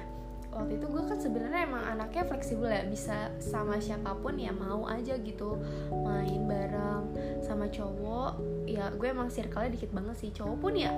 waktu 0.56 0.80
itu 0.80 0.86
gue 0.88 1.04
kan 1.04 1.20
sebenarnya 1.20 1.68
emang 1.68 1.84
anaknya 1.84 2.24
fleksibel 2.24 2.72
ya, 2.72 2.88
bisa 2.88 3.36
sama 3.44 3.76
siapa 3.84 4.16
pun 4.16 4.40
ya 4.40 4.56
mau 4.56 4.88
aja 4.88 5.20
gitu 5.20 5.60
main 5.92 6.48
bareng 6.48 7.04
sama 7.44 7.68
cowok. 7.68 8.40
Ya 8.64 8.88
gue 8.96 9.08
emang 9.12 9.28
circle-nya 9.28 9.76
dikit 9.76 9.92
banget 9.92 10.16
sih. 10.16 10.30
Cowok 10.32 10.58
pun 10.64 10.74
ya 10.80 10.96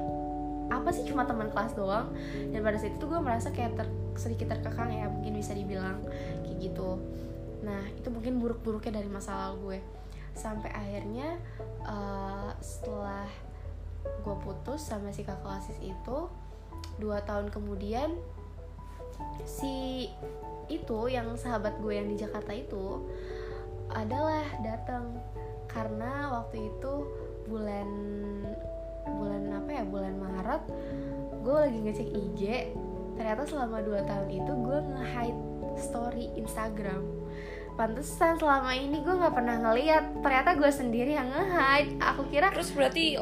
apa 0.70 0.94
sih 0.94 1.02
cuma 1.10 1.26
teman 1.26 1.50
kelas 1.50 1.74
doang. 1.74 2.14
Dan 2.54 2.62
pada 2.62 2.78
saat 2.78 2.94
itu 2.94 3.06
gue 3.10 3.20
merasa 3.20 3.50
kayak 3.50 3.74
ter- 3.74 3.98
sedikit 4.14 4.54
terkekang 4.54 4.94
ya, 4.94 5.10
mungkin 5.10 5.34
bisa 5.42 5.58
dibilang 5.58 6.06
kayak 6.46 6.58
gitu. 6.62 7.02
Nah, 7.66 7.82
itu 7.98 8.08
mungkin 8.14 8.38
buruk-buruknya 8.38 9.02
dari 9.02 9.10
masa 9.10 9.50
lalu 9.50 9.58
gue. 9.66 9.80
Sampai 10.38 10.70
akhirnya 10.70 11.42
eh, 11.82 12.52
setelah 12.62 13.49
gue 14.04 14.36
putus 14.44 14.82
sama 14.84 15.12
si 15.12 15.24
kakak 15.24 15.60
osis 15.64 15.80
itu 15.82 16.30
dua 17.00 17.24
tahun 17.24 17.52
kemudian 17.52 18.16
si 19.44 20.08
itu 20.70 21.00
yang 21.10 21.34
sahabat 21.36 21.80
gue 21.82 21.94
yang 21.96 22.08
di 22.08 22.16
Jakarta 22.20 22.54
itu 22.54 23.04
adalah 23.90 24.46
datang 24.62 25.18
karena 25.66 26.30
waktu 26.30 26.70
itu 26.70 26.94
bulan 27.50 27.90
bulan 29.10 29.44
apa 29.50 29.70
ya 29.82 29.84
bulan 29.88 30.16
Maret 30.22 30.64
gue 31.42 31.56
lagi 31.58 31.80
ngecek 31.82 32.10
IG 32.14 32.42
ternyata 33.18 33.44
selama 33.50 33.82
dua 33.82 34.06
tahun 34.06 34.30
itu 34.30 34.52
gue 34.54 34.80
nge-hide 34.96 35.42
story 35.80 36.32
Instagram. 36.36 37.02
Pantesan 37.80 38.36
selama 38.36 38.76
ini 38.76 39.00
gue 39.00 39.16
nggak 39.16 39.36
pernah 39.36 39.56
ngeliat 39.56 40.20
ternyata 40.20 40.52
gue 40.60 40.72
sendiri 40.72 41.16
yang 41.16 41.32
nge-hide. 41.32 41.96
Aku 42.04 42.28
kira 42.28 42.52
Terus 42.52 42.76
berarti 42.76 43.16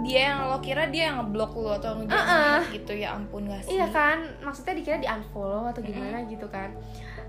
dia 0.00 0.32
yang 0.32 0.48
lo 0.48 0.56
kira 0.58 0.88
dia 0.88 1.12
yang 1.12 1.20
ngeblok 1.20 1.52
lo 1.52 1.76
atau 1.76 1.92
Uh-uh. 1.92 2.08
ngejahat 2.08 2.72
gitu 2.72 2.92
ya 2.96 3.12
ampun 3.12 3.44
gak 3.44 3.60
sih? 3.68 3.76
iya 3.76 3.86
kan? 3.92 4.24
Maksudnya 4.40 4.72
dikira 4.72 4.96
di 4.96 5.04
unfollow 5.04 5.68
atau 5.68 5.84
gimana 5.84 6.24
gitu 6.24 6.48
kan. 6.48 6.72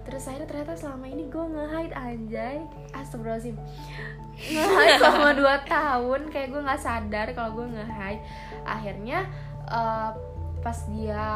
Terus 0.03 0.23
akhirnya 0.27 0.47
ternyata 0.47 0.73
selama 0.75 1.05
ini 1.07 1.27
gue 1.27 1.43
nge-hide 1.43 1.93
anjay. 1.93 2.57
Astagfirullahaladzim. 2.91 3.55
Nge-hide 4.35 4.95
selama 4.95 5.29
2 5.63 5.71
tahun 5.71 6.21
kayak 6.27 6.47
gue 6.49 6.61
nggak 6.63 6.81
sadar 6.81 7.27
kalau 7.31 7.51
gue 7.55 7.67
nge-hide. 7.71 8.23
Akhirnya 8.63 9.27
eh, 9.67 10.11
pas 10.63 10.79
dia 10.87 11.27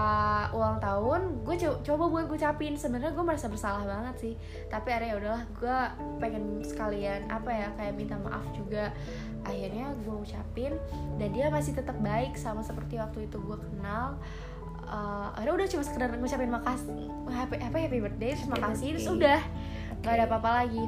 ulang 0.55 0.79
tahun 0.79 1.43
gue 1.43 1.55
co- 1.59 1.79
coba 1.83 2.03
buat 2.07 2.25
ngucapin 2.31 2.79
sebenarnya 2.79 3.11
gue 3.11 3.25
merasa 3.27 3.51
bersalah 3.51 3.83
banget 3.83 4.15
sih. 4.23 4.33
Tapi 4.71 4.87
akhirnya 4.87 5.09
ya 5.11 5.15
udahlah 5.19 5.43
gue 5.51 5.77
pengen 6.23 6.63
sekalian 6.63 7.27
apa 7.27 7.51
ya 7.51 7.67
kayak 7.75 7.93
minta 7.99 8.15
maaf 8.15 8.47
juga. 8.55 8.95
Akhirnya 9.43 9.91
gue 9.99 10.15
ucapin 10.15 10.79
dan 11.19 11.29
dia 11.35 11.51
masih 11.51 11.75
tetap 11.75 11.99
baik 11.99 12.39
sama 12.39 12.63
seperti 12.63 12.95
waktu 13.03 13.27
itu 13.27 13.35
gue 13.35 13.57
kenal. 13.59 14.15
Eh, 14.87 15.27
akhirnya 15.35 15.53
udah 15.59 15.67
cuma 15.75 15.83
sekedar 15.83 16.09
ngucapin 16.15 16.47
makasih 16.47 17.11
happy 17.27 17.59
apa 17.59 17.77
happy 17.83 17.99
birthday 17.99 18.31
terus 18.31 18.47
Happy 18.47 18.55
makasih 18.63 18.87
terus 18.95 19.07
udah. 19.11 19.41
Nggak 19.99 20.13
ada 20.15 20.25
apa-apa 20.31 20.49
lagi. 20.63 20.83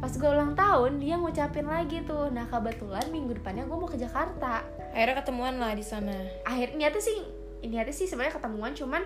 Pas 0.00 0.10
gue 0.18 0.30
ulang 0.32 0.56
tahun 0.58 0.98
dia 0.98 1.14
ngucapin 1.14 1.68
lagi 1.68 2.02
tuh 2.02 2.32
nah 2.32 2.48
kebetulan 2.48 3.06
minggu 3.12 3.38
depannya 3.38 3.68
gue 3.68 3.76
mau 3.76 3.86
ke 3.86 4.00
Jakarta. 4.00 4.64
Akhirnya 4.96 5.20
ketemuan 5.20 5.60
lah 5.60 5.76
di 5.76 5.84
sana. 5.84 6.16
Akhirnya 6.48 6.88
tuh 6.88 7.04
sih 7.04 7.22
niatnya 7.62 7.94
sih 7.94 8.10
sebenarnya 8.10 8.36
ketemuan 8.36 8.74
cuman 8.74 9.02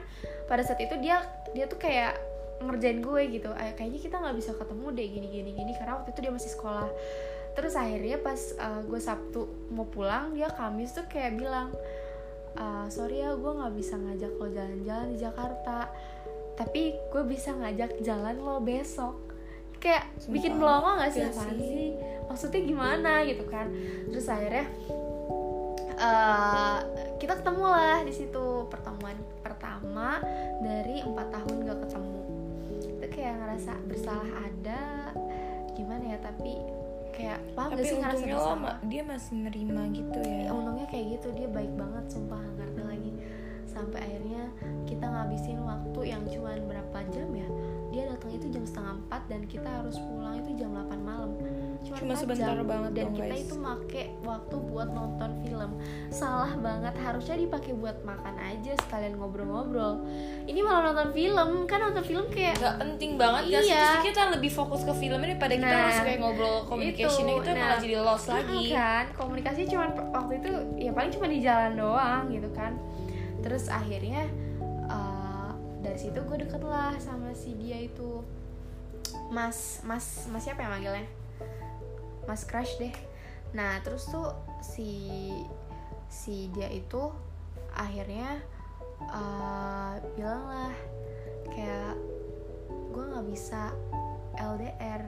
pada 0.49 0.65
saat 0.65 0.81
itu 0.81 0.97
dia 0.99 1.21
dia 1.53 1.69
tuh 1.69 1.77
kayak 1.77 2.17
ngerjain 2.57 3.05
gue 3.05 3.23
gitu. 3.37 3.53
"Eh, 3.53 3.77
kayaknya 3.77 4.01
kita 4.01 4.17
nggak 4.17 4.37
bisa 4.41 4.57
ketemu 4.57 4.87
deh 4.97 5.07
gini 5.13 5.29
gini 5.29 5.51
gini 5.53 5.73
karena 5.77 6.01
waktu 6.01 6.17
itu 6.17 6.21
dia 6.25 6.33
masih 6.33 6.51
sekolah. 6.57 6.89
Terus 7.53 7.73
akhirnya 7.77 8.17
pas 8.21 8.41
eh, 8.57 8.81
gue 8.89 9.01
sabtu 9.01 9.41
mau 9.73 9.85
pulang 9.85 10.33
dia 10.33 10.49
kamis 10.49 10.97
tuh 10.97 11.05
kayak 11.05 11.37
bilang 11.37 11.69
"Eh, 12.57 12.87
sorry 12.89 13.21
ya 13.21 13.37
gue 13.37 13.53
nggak 13.53 13.75
bisa 13.77 14.01
ngajak 14.01 14.33
lo 14.41 14.49
jalan-jalan 14.49 15.09
di 15.13 15.19
Jakarta 15.21 15.93
tapi 16.57 16.97
gue 17.13 17.23
bisa 17.29 17.53
ngajak 17.53 18.01
jalan 18.01 18.41
lo 18.41 18.65
besok. 18.65 19.15
Kayak 19.77 20.09
Sumpah, 20.17 20.33
bikin 20.33 20.53
melongo 20.57 20.91
gak 20.97 21.13
sih? 21.13 21.21
Iya 21.21 21.31
sih. 21.37 21.59
sih? 21.61 21.89
Maksudnya 22.33 22.61
gimana 22.65 23.13
gitu 23.29 23.45
kan? 23.45 23.69
Terus 24.09 24.27
akhirnya 24.33 24.67
eh, 25.97 26.79
kita 27.17 27.35
ketemu 27.41 27.65
lah 27.65 27.99
di 28.05 28.13
situ. 28.13 28.47
Pertemuan 28.69 29.17
pertama 29.41 30.21
dari 30.61 31.03
empat 31.03 31.27
tahun 31.33 31.55
gak 31.67 31.79
ketemu. 31.89 32.21
Itu 32.77 33.07
kayak 33.13 33.35
ngerasa 33.41 33.73
bersalah 33.89 34.31
ada 34.45 34.83
gimana 35.77 36.17
ya 36.17 36.19
tapi 36.25 36.57
kayak 37.13 37.41
paham 37.57 37.73
gak 37.73 37.81
tapi 37.81 37.89
sih 37.89 37.99
ngerasa 38.01 38.25
bersalah? 38.25 38.77
dia 38.89 39.03
masih 39.05 39.35
nerima 39.49 39.83
gitu 39.93 40.21
ya. 40.21 40.41
Ya, 40.49 40.51
untungnya 40.53 40.87
kayak 40.89 41.07
gitu 41.17 41.29
dia 41.33 41.49
baik 41.49 41.73
banget 41.77 42.05
sumpah 42.13 42.41
nggak 42.41 42.57
ngerti 42.61 42.83
lagi. 42.85 43.13
Sampai 43.67 43.99
akhirnya 44.05 44.43
kita 44.89 45.05
ngabisin 45.05 45.61
waktu 45.65 46.01
yang 46.09 46.23
cuman 46.29 46.61
berapa 46.65 46.99
jam 47.13 47.29
ya 47.33 47.49
dia 47.97 48.13
datang 48.13 48.29
itu 48.29 48.53
jam 48.53 48.61
setengah 48.61 48.93
empat 49.01 49.23
dan 49.25 49.41
kita 49.49 49.65
harus 49.73 49.97
pulang 49.97 50.37
itu 50.37 50.53
jam 50.61 50.69
8 50.69 51.01
malam. 51.01 51.33
Cuma 51.81 52.13
4 52.13 52.21
sebentar 52.21 52.53
jam. 52.53 52.69
banget 52.69 52.91
dan 52.93 53.09
kita 53.17 53.33
guys. 53.33 53.45
itu 53.49 53.55
make 53.57 54.05
waktu 54.21 54.57
buat 54.69 54.89
nonton 54.93 55.31
film. 55.41 55.71
Salah 56.13 56.53
banget 56.61 56.93
harusnya 57.01 57.41
dipakai 57.41 57.73
buat 57.73 57.97
makan 58.05 58.37
aja 58.37 58.77
sekalian 58.85 59.17
ngobrol-ngobrol. 59.17 60.05
Ini 60.45 60.61
malah 60.61 60.93
nonton 60.93 61.17
film. 61.17 61.65
Kan 61.65 61.79
nonton 61.89 62.05
film 62.05 62.29
kayak 62.29 62.61
nggak 62.61 62.77
penting 62.85 63.11
banget 63.17 63.43
sih 63.49 63.73
Iya. 63.73 63.81
Terus 63.81 64.05
kita 64.13 64.23
lebih 64.29 64.51
fokus 64.53 64.85
ke 64.85 64.93
filmnya 64.93 65.33
daripada 65.33 65.55
kita 65.57 65.73
Nah, 65.73 65.81
harus 65.89 65.99
kayak 66.05 66.19
ngobrol 66.21 66.57
communicationnya. 66.69 67.33
Itu, 67.33 67.41
itu 67.41 67.51
nah. 67.57 67.61
malah 67.65 67.79
jadi 67.81 67.97
lost 68.05 68.27
lagi. 68.29 68.63
kan? 68.77 69.05
Komunikasi 69.17 69.61
cuma 69.73 69.89
waktu 70.13 70.33
itu 70.45 70.51
ya 70.85 70.93
paling 70.93 71.13
cuma 71.17 71.27
di 71.33 71.39
jalan 71.41 71.73
doang 71.81 72.29
gitu 72.29 72.53
kan. 72.53 72.77
Terus 73.41 73.73
akhirnya 73.73 74.29
dari 75.87 75.99
situ 76.03 76.19
gue 76.27 76.39
deket 76.43 76.63
lah 76.67 76.99
sama 76.99 77.31
si 77.31 77.55
dia 77.55 77.79
itu. 77.79 78.27
Mas 79.31 79.81
mas 79.87 80.27
mas 80.35 80.43
siapa 80.43 80.67
ya 80.67 80.69
manggilnya? 80.69 81.07
Mas 82.27 82.43
crush 82.43 82.75
deh. 82.83 82.91
Nah 83.55 83.79
terus 83.87 84.11
tuh 84.11 84.35
si 84.59 85.31
si 86.11 86.51
dia 86.51 86.67
itu 86.67 87.15
akhirnya 87.71 88.43
eh, 88.99 89.93
bilang 90.19 90.45
lah 90.51 90.75
kayak 91.55 91.95
gue 92.91 93.05
nggak 93.07 93.27
bisa 93.31 93.71
LDR 94.35 95.07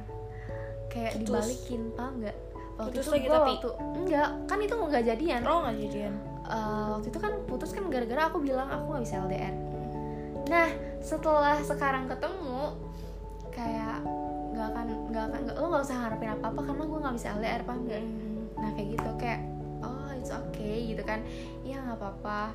kayak 0.88 1.18
Putus. 1.18 1.26
dibalikin 1.26 1.82
paham 1.98 2.22
nggak? 2.22 2.38
waktu 2.78 2.94
Putus 2.94 3.02
itu 3.02 3.10
lagi 3.10 3.26
gue 3.26 3.34
tapi? 3.34 3.50
waktu 3.58 3.70
enggak 3.98 4.28
kan 4.46 4.58
itu 4.62 4.74
nggak 4.78 5.04
jadian. 5.04 5.40
Oh 5.42 5.58
nggak 5.66 5.76
jadian. 5.90 6.14
Eh, 6.48 6.86
waktu 6.94 7.06
itu 7.10 7.18
kan 7.18 7.32
putus 7.44 7.76
kan 7.76 7.84
gara-gara 7.90 8.30
aku 8.30 8.40
bilang 8.40 8.70
aku 8.70 8.94
nggak 8.94 9.04
bisa 9.04 9.20
LDR 9.26 9.67
nah 10.48 10.68
setelah 10.98 11.56
sekarang 11.60 12.08
ketemu 12.08 12.74
kayak 13.52 14.00
nggak 14.52 14.66
akan 14.72 14.86
nggak 15.12 15.24
akan 15.28 15.40
nggak- 15.46 15.58
lo 15.58 15.66
nggak 15.70 15.84
usah 15.84 15.98
harapin 16.08 16.30
apa 16.32 16.44
apa 16.50 16.60
karena 16.64 16.84
gue 16.84 16.98
nggak 16.98 17.14
bisa 17.14 17.26
LDR 17.36 17.62
paham 17.62 17.80
nggak 17.86 18.02
Mm. 18.02 18.42
nah 18.58 18.70
kayak 18.74 18.88
gitu 18.98 19.10
kayak 19.20 19.40
oh 19.78 20.10
it's 20.10 20.30
okay 20.30 20.90
gitu 20.90 21.02
kan. 21.06 21.22
Iya 21.62 21.78
nggak 21.78 21.98
apa-apa. 21.98 22.50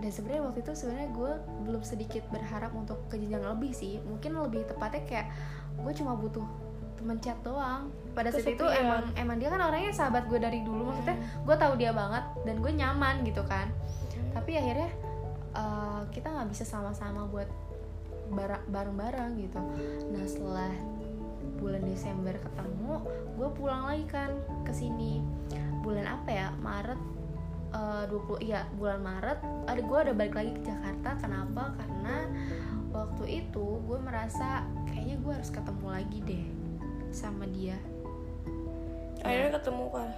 Dan 0.00 0.10
sebenarnya 0.10 0.42
waktu 0.48 0.58
itu 0.64 0.72
sebenarnya 0.74 1.08
gue 1.12 1.32
belum 1.62 1.82
sedikit 1.84 2.24
berharap 2.32 2.72
untuk 2.74 2.98
ke 3.06 3.20
jenjang 3.20 3.44
lebih 3.44 3.70
sih. 3.70 4.00
Mungkin 4.02 4.34
lebih 4.34 4.66
tepatnya 4.66 5.02
kayak 5.06 5.26
gue 5.78 5.92
cuma 5.94 6.16
butuh 6.16 6.42
temen 6.98 7.16
chat 7.22 7.38
doang. 7.40 7.92
Pada 8.12 8.34
saat 8.34 8.48
itu 8.48 8.64
emang 8.66 9.06
emang 9.14 9.36
dia 9.38 9.48
kan 9.48 9.62
orangnya 9.62 9.92
sahabat 9.94 10.26
gue 10.26 10.40
dari 10.40 10.64
dulu. 10.66 10.90
Maksudnya 10.90 11.16
gue 11.20 11.56
tahu 11.56 11.72
dia 11.78 11.92
banget 11.94 12.24
dan 12.42 12.56
gue 12.58 12.72
nyaman 12.74 13.14
gitu 13.22 13.42
kan. 13.46 13.70
Tapi 14.34 14.58
akhirnya 14.58 14.90
uh, 15.54 16.02
kita 16.10 16.30
nggak 16.30 16.48
bisa 16.50 16.64
sama-sama 16.66 17.26
buat 17.26 17.48
bareng-bareng 18.70 19.42
gitu. 19.42 19.58
Nah 20.14 20.24
setelah 20.26 20.72
bulan 21.58 21.82
Desember 21.84 22.34
ketemu 22.38 23.02
gue 23.36 23.48
pulang 23.58 23.90
lagi 23.90 24.06
kan 24.06 24.30
ke 24.62 24.72
sini. 24.72 25.18
Bulan 25.82 26.06
apa 26.06 26.28
ya? 26.30 26.48
Maret 26.62 27.00
eh, 27.74 28.04
20 28.06 28.46
iya 28.46 28.66
bulan 28.78 29.02
Maret 29.02 29.38
ada 29.66 29.80
gue 29.82 29.98
ada 29.98 30.12
balik 30.14 30.34
lagi 30.38 30.52
ke 30.54 30.62
Jakarta. 30.62 31.18
Kenapa? 31.18 31.74
Karena 31.74 32.16
waktu 32.94 33.46
itu 33.46 33.66
gue 33.82 33.98
merasa 33.98 34.62
kayaknya 34.86 35.16
gue 35.18 35.32
harus 35.34 35.50
ketemu 35.50 35.86
lagi 35.90 36.18
deh 36.22 36.46
sama 37.10 37.44
dia. 37.50 37.78
Akhirnya 39.26 39.58
ketemu 39.58 39.84
kah 39.90 40.12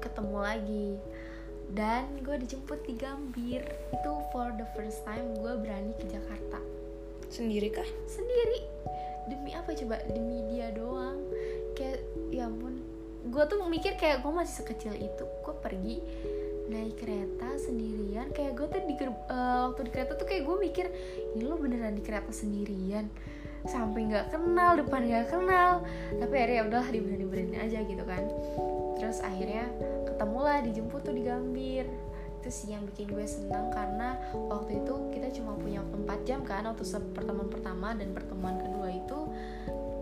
ketemu 0.00 0.38
lagi 0.40 0.88
dan 1.74 2.06
gue 2.26 2.36
dijemput 2.46 2.82
di 2.86 2.94
Gambir. 2.98 3.62
Itu 3.94 4.12
for 4.34 4.50
the 4.58 4.66
first 4.74 5.02
time 5.06 5.34
gue 5.38 5.52
berani 5.58 5.94
ke 5.98 6.06
Jakarta. 6.10 6.58
Sendiri 7.30 7.70
kah 7.70 7.86
sendiri. 8.10 8.66
Demi 9.30 9.54
apa 9.54 9.70
coba? 9.74 10.02
Demi 10.10 10.42
dia 10.50 10.74
doang. 10.74 11.18
Kayak 11.78 12.02
ya 12.34 12.50
ampun. 12.50 12.82
Gue 13.30 13.44
tuh 13.46 13.62
mikir 13.70 13.94
kayak 13.94 14.26
gue 14.26 14.32
masih 14.34 14.66
sekecil 14.66 14.94
itu. 14.98 15.24
Gue 15.46 15.54
pergi 15.62 15.96
naik 16.70 16.98
kereta 16.98 17.54
sendirian. 17.62 18.34
Kayak 18.34 18.52
gue 18.58 18.66
tuh 18.66 18.80
di 18.82 18.94
eh, 18.98 19.58
waktu 19.70 19.80
di 19.86 19.90
kereta 19.94 20.12
tuh 20.18 20.26
kayak 20.26 20.42
gue 20.46 20.56
mikir 20.58 20.86
ini 21.38 21.42
lo 21.46 21.54
beneran 21.54 21.94
di 21.94 22.02
kereta 22.02 22.34
sendirian? 22.34 23.06
Sampai 23.68 24.08
nggak 24.08 24.34
kenal 24.34 24.74
depan 24.74 25.06
nggak 25.06 25.26
kenal. 25.30 25.86
Tapi 26.18 26.34
akhirnya 26.34 26.58
ya 26.58 26.64
udah 26.66 26.84
diberani 26.90 27.26
berani 27.30 27.56
aja 27.62 27.78
gitu 27.86 28.02
kan. 28.02 28.26
Terus 28.98 29.22
akhirnya 29.22 29.70
ketemulah 30.20 30.60
dijemput 30.60 31.00
tuh 31.00 31.16
di 31.16 31.24
Gambir. 31.24 31.88
Itu 32.44 32.52
sih 32.52 32.76
yang 32.76 32.84
bikin 32.84 33.08
gue 33.08 33.24
senang 33.24 33.72
karena 33.72 34.20
waktu 34.52 34.84
itu 34.84 35.08
kita 35.16 35.32
cuma 35.40 35.56
punya 35.56 35.80
waktu 35.80 35.96
4 36.04 36.28
jam 36.28 36.40
kan 36.44 36.68
waktu 36.68 36.84
pertemuan 37.16 37.48
pertama 37.48 37.96
dan 37.96 38.12
pertemuan 38.12 38.60
kedua 38.60 38.92
itu 38.92 39.18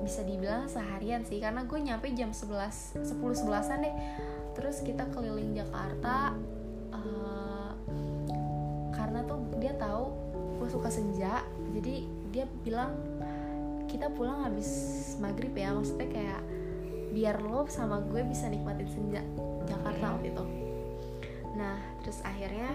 bisa 0.02 0.26
dibilang 0.26 0.66
seharian 0.66 1.22
sih 1.22 1.38
karena 1.38 1.62
gue 1.62 1.78
nyampe 1.78 2.10
jam 2.18 2.34
11 2.34 2.98
10 2.98 3.14
11an 3.14 3.78
deh. 3.78 3.94
Terus 4.58 4.82
kita 4.82 5.06
keliling 5.14 5.54
Jakarta 5.54 6.34
eh, 6.90 7.70
karena 8.90 9.22
tuh 9.22 9.38
dia 9.62 9.70
tahu 9.78 10.10
gue 10.58 10.66
suka 10.66 10.90
senja 10.90 11.46
jadi 11.78 12.02
dia 12.34 12.44
bilang 12.66 12.90
kita 13.86 14.10
pulang 14.10 14.42
habis 14.42 14.66
maghrib 15.22 15.54
ya 15.54 15.70
maksudnya 15.70 16.10
kayak 16.10 16.42
biar 17.08 17.40
lo 17.40 17.64
sama 17.66 18.00
gue 18.02 18.20
bisa 18.22 18.46
nikmatin 18.46 18.86
senja 18.86 19.22
Jakarta 19.64 20.14
waktu 20.14 20.28
itu. 20.30 20.44
Nah 21.54 21.76
terus 22.00 22.20
akhirnya 22.22 22.70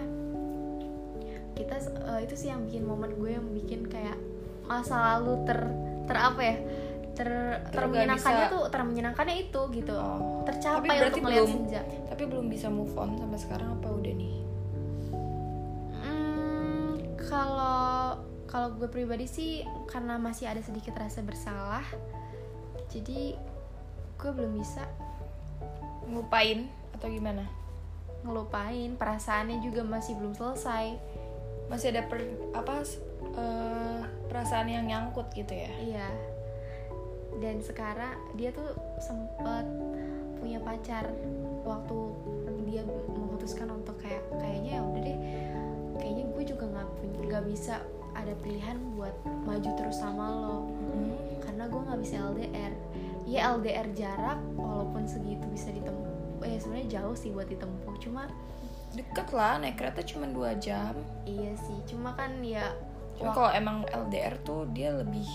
kita 1.54 1.74
eh, 1.78 2.20
itu 2.22 2.34
sih 2.34 2.48
yang 2.50 2.66
bikin 2.66 2.82
momen 2.82 3.14
gue 3.14 3.30
yang 3.30 3.46
bikin 3.48 3.86
kayak 3.86 4.18
masa 4.64 5.16
lalu 5.16 5.44
ter 5.44 5.60
ter 6.04 6.16
apa 6.16 6.40
ya 6.42 6.56
ter 7.14 7.28
Ter- 7.30 7.70
termenyenangkannya 7.70 8.46
tuh 8.50 8.64
termenyenangkannya 8.68 9.36
itu 9.44 9.60
gitu. 9.70 9.94
Oh. 9.94 10.42
tercapai 10.44 10.90
Tapi 10.90 11.06
untuk 11.08 11.22
melihat 11.22 11.46
belum- 11.46 11.54
senja. 11.56 11.80
tapi 12.10 12.22
belum 12.26 12.46
bisa 12.48 12.66
move 12.68 12.90
on 12.94 13.14
sampai 13.14 13.38
sekarang 13.38 13.68
apa 13.72 13.88
udah 13.88 14.12
nih? 14.12 14.34
Hmm, 15.94 16.90
kalau 17.16 18.18
kalau 18.46 18.68
gue 18.74 18.86
pribadi 18.86 19.26
sih 19.26 19.50
karena 19.86 20.14
masih 20.16 20.46
ada 20.46 20.60
sedikit 20.60 20.94
rasa 20.94 21.22
bersalah 21.22 21.82
jadi 22.86 23.34
gue 24.18 24.30
belum 24.30 24.52
bisa 24.58 24.84
ngupain 26.08 26.68
atau 26.94 27.06
gimana? 27.10 27.44
Ngelupain 28.24 28.96
perasaannya 28.96 29.60
juga 29.60 29.84
masih 29.84 30.16
belum 30.16 30.32
selesai. 30.32 30.96
Masih 31.68 31.96
ada 31.96 32.04
per, 32.08 32.20
apa 32.52 32.84
uh, 33.36 34.02
perasaan 34.28 34.68
yang 34.68 34.84
nyangkut 34.88 35.28
gitu 35.32 35.52
ya? 35.52 35.70
Iya. 35.80 36.08
Dan 37.40 37.60
sekarang 37.60 38.14
dia 38.38 38.54
tuh 38.54 38.72
sempet 39.02 39.66
punya 40.38 40.60
pacar 40.60 41.08
waktu 41.64 41.96
dia 42.68 42.84
memutuskan 42.84 43.72
untuk 43.72 43.96
kayak 44.02 44.20
kayaknya 44.36 44.76
ya 44.76 44.82
udah 44.84 45.02
deh 45.02 45.18
kayaknya 45.96 46.24
gue 46.36 46.44
juga 46.44 46.64
nggak 46.68 46.88
nggak 47.30 47.44
bisa 47.48 47.80
ada 48.14 48.34
pilihan 48.44 48.76
buat 48.94 49.14
maju 49.24 49.70
terus 49.74 49.98
sama 49.98 50.26
lo. 50.30 50.58
Hmm. 50.68 51.16
karena 51.42 51.64
gue 51.70 51.80
nggak 51.80 52.00
bisa 52.02 52.14
LDR 52.20 52.72
ya 53.24 53.56
LDR 53.56 53.88
jarak 53.96 54.40
walaupun 54.54 55.08
segitu 55.08 55.44
bisa 55.48 55.72
ditempuh 55.72 56.44
ya 56.44 56.60
sebenarnya 56.60 56.88
jauh 57.00 57.16
sih 57.16 57.32
buat 57.32 57.48
ditempuh 57.48 57.96
cuma 58.00 58.28
deket 58.94 59.32
lah 59.34 59.58
naik 59.58 59.80
kereta 59.80 60.04
cuma 60.06 60.28
dua 60.30 60.54
jam. 60.60 60.94
Iya 61.26 61.56
sih 61.58 61.78
cuma 61.88 62.14
kan 62.14 62.38
ya 62.44 62.72
cuma 63.18 63.32
kalau 63.34 63.50
emang 63.50 63.82
LDR 63.90 64.38
tuh 64.46 64.68
dia 64.70 64.94
lebih 64.94 65.26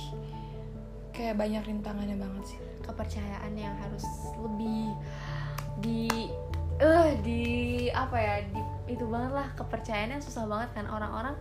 kayak 1.12 1.36
banyak 1.36 1.66
rintangannya 1.66 2.16
banget 2.16 2.56
sih. 2.56 2.60
Kepercayaan 2.86 3.54
yang 3.58 3.76
harus 3.78 4.06
lebih 4.40 4.96
di 5.84 6.32
eh 6.80 6.86
uh, 6.88 7.12
di 7.20 7.44
apa 7.92 8.16
ya 8.16 8.36
di 8.48 8.62
itu 8.90 9.06
banget 9.06 9.36
lah 9.36 9.48
kepercayaannya 9.60 10.24
susah 10.24 10.48
banget 10.48 10.70
kan. 10.80 10.86
Orang-orang 10.88 11.36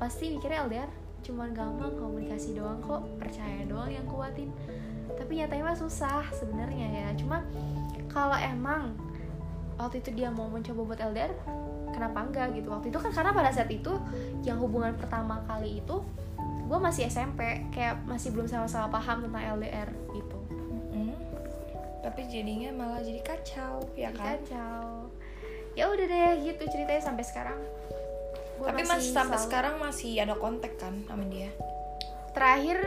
pasti 0.00 0.32
mikirnya 0.32 0.66
LDR 0.66 0.90
cuman 1.20 1.52
gampang 1.52 1.92
komunikasi 2.00 2.56
doang 2.56 2.80
kok 2.80 3.04
percaya 3.20 3.68
doang 3.68 3.92
yang 3.92 4.08
kuatin 4.08 4.48
tapi 5.16 5.40
nyatanya 5.40 5.72
mah 5.72 5.78
susah 5.78 6.24
sebenarnya 6.34 6.88
ya. 6.90 7.08
Cuma 7.16 7.42
kalau 8.10 8.36
emang 8.36 8.94
waktu 9.80 10.04
itu 10.04 10.12
dia 10.12 10.28
mau 10.28 10.50
mencoba 10.50 10.80
buat 10.84 11.00
LDR 11.00 11.32
kenapa 11.90 12.18
enggak 12.26 12.46
gitu? 12.54 12.68
Waktu 12.70 12.92
itu 12.92 12.98
kan 13.00 13.10
karena 13.10 13.30
pada 13.32 13.50
saat 13.50 13.70
itu 13.70 13.92
yang 14.44 14.60
hubungan 14.60 14.94
pertama 14.94 15.42
kali 15.48 15.80
itu 15.82 16.02
gue 16.70 16.78
masih 16.78 17.10
SMP 17.10 17.66
kayak 17.74 18.06
masih 18.06 18.30
belum 18.30 18.46
sama-sama 18.46 18.86
paham 18.88 19.26
tentang 19.26 19.58
LDR 19.58 19.90
gitu. 20.14 20.38
Hmm. 20.90 21.14
tapi 22.00 22.26
jadinya 22.26 22.70
malah 22.74 23.02
jadi 23.02 23.20
kacau 23.22 23.86
ya 23.98 24.10
kan? 24.14 24.38
kacau. 24.38 25.10
Ya 25.78 25.86
udah 25.86 26.06
deh 26.06 26.30
gitu 26.46 26.62
ceritanya 26.70 27.02
sampai 27.02 27.24
sekarang. 27.26 27.58
Gua 28.58 28.70
tapi 28.74 28.82
masih 28.86 29.14
sampai 29.14 29.38
selalu... 29.38 29.46
sekarang 29.46 29.74
masih 29.78 30.12
ada 30.18 30.34
kontak 30.36 30.74
kan 30.78 30.94
sama 31.06 31.24
dia? 31.30 31.50
Terakhir 32.34 32.78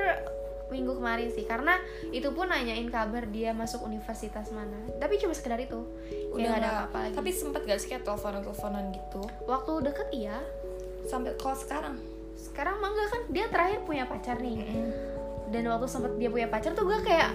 minggu 0.70 0.96
kemarin 1.00 1.30
sih. 1.34 1.44
Karena 1.44 1.80
itu 2.14 2.30
pun 2.32 2.48
nanyain 2.48 2.88
kabar 2.88 3.28
dia 3.28 3.52
masuk 3.52 3.84
universitas 3.84 4.52
mana. 4.54 4.78
Tapi 5.02 5.20
cuma 5.20 5.34
sekedar 5.36 5.60
itu. 5.60 5.84
Udah 6.32 6.48
gak 6.48 6.62
ada 6.62 6.70
apa-apa 6.70 6.98
lagi. 7.10 7.16
Tapi 7.18 7.30
sempet 7.34 7.62
gak 7.68 7.80
sih 7.82 7.90
kayak 7.92 8.04
teleponan 8.08 8.42
teleponan 8.46 8.84
gitu? 8.94 9.22
Waktu 9.50 9.72
deket 9.92 10.08
iya. 10.14 10.38
Sampai 11.10 11.36
kalau 11.36 11.58
sekarang? 11.58 11.96
Sekarang 12.38 12.80
mah 12.80 12.92
enggak 12.92 13.10
kan 13.12 13.22
dia 13.32 13.46
terakhir 13.50 13.80
punya 13.84 14.04
pacar 14.08 14.38
nih. 14.40 14.58
Mm 14.60 14.68
-hmm. 14.68 14.92
dan 15.54 15.70
waktu 15.70 15.86
sempet 15.86 16.18
dia 16.18 16.34
punya 16.34 16.50
pacar 16.50 16.74
tuh 16.74 16.88
gue 16.88 17.00
kayak 17.06 17.30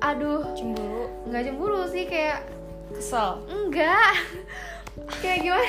aduh. 0.00 0.56
Cemburu? 0.56 1.04
Nggak 1.28 1.42
cemburu 1.52 1.80
sih 1.90 2.04
kayak 2.08 2.48
kesel? 2.96 3.44
Enggak 3.46 4.16
kayak 5.22 5.38
gimana? 5.44 5.68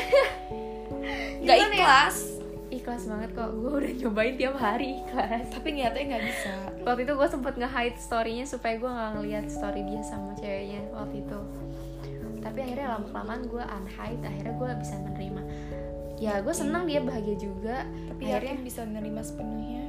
Nggak 1.43 1.57
ya? 1.59 1.65
ikhlas? 1.67 2.17
ya? 2.17 2.33
Ikhlas 2.80 3.06
banget 3.06 3.30
kok. 3.38 3.50
Gue 3.53 3.72
udah 3.84 3.94
nyobain 4.01 4.36
tiap 4.36 4.56
hari 4.58 5.01
ikhlas. 5.03 5.46
Tapi 5.53 5.68
nyatanya 5.77 6.06
nggak 6.15 6.25
bisa. 6.25 6.51
Waktu 6.84 7.01
itu 7.06 7.13
gue 7.13 7.27
sempet 7.30 7.53
nge-hide 7.60 7.98
storynya 8.00 8.46
supaya 8.50 8.75
gue 8.82 8.89
nggak 8.89 9.12
ngeliat 9.18 9.46
story 9.50 9.82
dia 9.86 10.01
sama 10.01 10.34
ceweknya 10.38 10.82
waktu 10.94 11.15
itu. 11.22 11.39
Tapi 12.44 12.60
akhirnya 12.60 12.88
lama 13.00 13.08
kelamaan 13.08 13.42
gue 13.48 13.63
unhide 13.63 14.24
akhirnya 14.27 14.53
gue 14.60 14.70
bisa 14.84 14.96
menerima. 15.00 15.42
Ya 16.20 16.34
gue 16.44 16.56
senang 16.56 16.84
dia 16.89 17.00
bahagia 17.00 17.36
juga. 17.39 17.88
Tapi 18.12 18.24
akhirnya 18.28 18.58
bisa 18.60 18.82
menerima 18.84 19.21
sepenuhnya? 19.24 19.86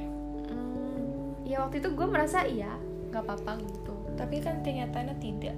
Hmm, 0.51 1.43
ya 1.43 1.65
waktu 1.67 1.83
itu 1.83 1.89
gue 1.91 2.07
merasa 2.07 2.47
iya 2.47 2.71
nggak 3.11 3.23
apa-apa 3.27 3.59
gitu. 3.63 3.95
Tapi 4.15 4.39
kan 4.39 4.63
kenyataannya 4.63 5.15
tidak. 5.19 5.57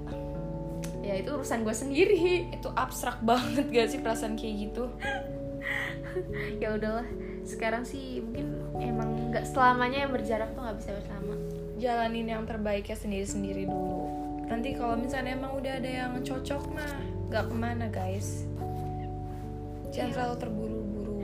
Ya 1.02 1.14
itu 1.16 1.30
urusan 1.32 1.62
gue 1.62 1.74
sendiri. 1.74 2.50
Itu 2.52 2.74
abstrak 2.74 3.22
banget 3.22 3.70
gak 3.70 3.88
sih 3.88 3.98
perasaan 4.02 4.34
kayak 4.34 4.54
gitu? 4.68 4.84
Ya 6.58 6.74
udahlah 6.74 7.06
sekarang 7.48 7.82
sih 7.88 8.20
mungkin 8.20 8.60
emang 8.76 9.32
nggak 9.32 9.48
selamanya 9.48 10.04
yang 10.04 10.12
berjarak 10.12 10.52
tuh 10.52 10.60
nggak 10.60 10.78
bisa 10.78 10.90
bersama. 10.92 11.34
Jalanin 11.80 12.28
yang 12.28 12.44
terbaiknya 12.44 12.96
sendiri 12.98 13.24
sendiri 13.24 13.62
dulu. 13.64 14.04
Nanti 14.44 14.76
kalau 14.76 15.00
misalnya 15.00 15.32
emang 15.32 15.56
udah 15.56 15.72
ada 15.80 15.90
yang 16.04 16.12
cocok 16.20 16.62
mah 16.68 16.92
nggak 17.32 17.44
ke 17.48 17.54
mana 17.56 17.86
guys. 17.88 18.44
Jangan 19.88 20.12
terlalu 20.12 20.34
iya. 20.36 20.42
terburu-buru. 20.44 21.16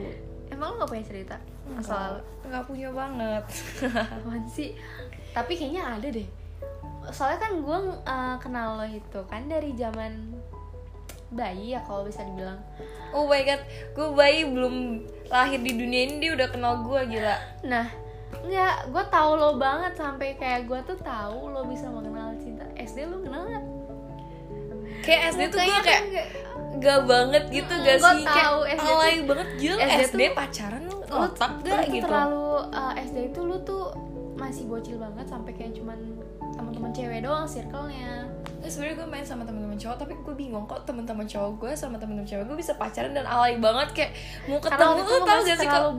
Emang 0.48 0.66
lo 0.72 0.74
gak 0.80 0.90
punya 0.90 1.04
cerita 1.04 1.36
masalah 1.64 2.20
nggak 2.44 2.64
punya 2.68 2.88
banget. 2.92 3.44
Apaan 4.14 4.44
sih? 4.48 4.76
Tapi 5.32 5.52
kayaknya 5.56 5.96
ada 5.96 6.08
deh. 6.12 6.28
Soalnya 7.12 7.38
kan 7.40 7.52
gue 7.60 7.78
uh, 8.04 8.36
kenal 8.40 8.80
lo 8.80 8.86
itu 8.88 9.20
kan 9.28 9.48
dari 9.48 9.72
zaman 9.76 10.33
bayi 11.34 11.74
ya 11.74 11.80
kalau 11.84 12.06
bisa 12.06 12.22
dibilang. 12.22 12.58
Oh 13.10 13.26
my 13.26 13.42
god 13.42 13.62
gue 13.94 14.08
bayi 14.14 14.46
belum 14.46 14.74
lahir 15.28 15.60
di 15.60 15.72
dunia 15.74 16.00
ini 16.08 16.14
dia 16.22 16.30
udah 16.34 16.48
kenal 16.48 16.86
gue 16.86 17.00
gila. 17.10 17.36
Nah 17.66 17.86
Enggak, 18.44 18.90
gue 18.90 19.04
tahu 19.08 19.30
lo 19.38 19.50
banget 19.56 19.94
sampai 19.94 20.36
kayak 20.36 20.66
gue 20.68 20.80
tuh 20.84 20.98
tahu 21.00 21.54
lo 21.54 21.64
bisa 21.64 21.86
mengenal 21.88 22.34
cinta. 22.36 22.66
SD 22.76 23.08
lo 23.08 23.22
kenal 23.22 23.46
gak? 23.46 23.64
Kayak 25.06 25.20
SD 25.32 25.40
tuh 25.54 25.58
gue 25.64 25.78
kayak 25.80 26.02
gak 26.82 27.00
banget 27.06 27.44
gitu 27.54 27.74
gak 27.80 27.98
sih? 28.02 28.24
kayak 28.26 28.50
SD 28.74 28.88
alay 28.90 29.14
tuh, 29.14 29.24
banget 29.30 29.48
gila 29.62 29.78
SD, 29.78 30.00
SD 30.02 30.20
tuh, 30.20 30.34
pacaran 30.34 30.82
lo 30.90 30.96
otak 31.06 31.52
gak 31.62 31.84
gitu? 31.88 32.04
terlalu 32.04 32.48
uh, 32.74 32.92
SD 32.98 33.16
itu 33.30 33.40
lo 33.46 33.56
tuh 33.62 33.84
masih 34.34 34.64
bocil 34.66 34.96
banget 34.98 35.26
sampai 35.30 35.52
kayak 35.54 35.72
cuman 35.78 35.98
teman-teman 36.54 36.90
cewek 36.94 37.20
doang 37.26 37.46
circle-nya. 37.46 38.26
Nah, 38.64 38.68
sebenarnya 38.72 38.96
gue 38.96 39.08
main 39.12 39.26
sama 39.28 39.44
teman-teman 39.44 39.76
cowok 39.76 39.96
tapi 40.00 40.16
gue 40.16 40.34
bingung 40.40 40.64
kok 40.64 40.88
teman-teman 40.88 41.28
cowok 41.28 41.52
gue 41.60 41.72
sama 41.76 42.00
teman-teman 42.00 42.24
cewek 42.24 42.48
gue 42.48 42.56
bisa 42.56 42.72
pacaran 42.80 43.12
dan 43.12 43.28
alay 43.28 43.60
banget 43.60 43.92
kayak 43.92 44.10
mau 44.48 44.56
ketemu 44.56 45.04
tuh 45.04 45.20
tau 45.20 45.40
gak 45.44 45.58
sih 45.60 45.68
kalau 45.68 45.90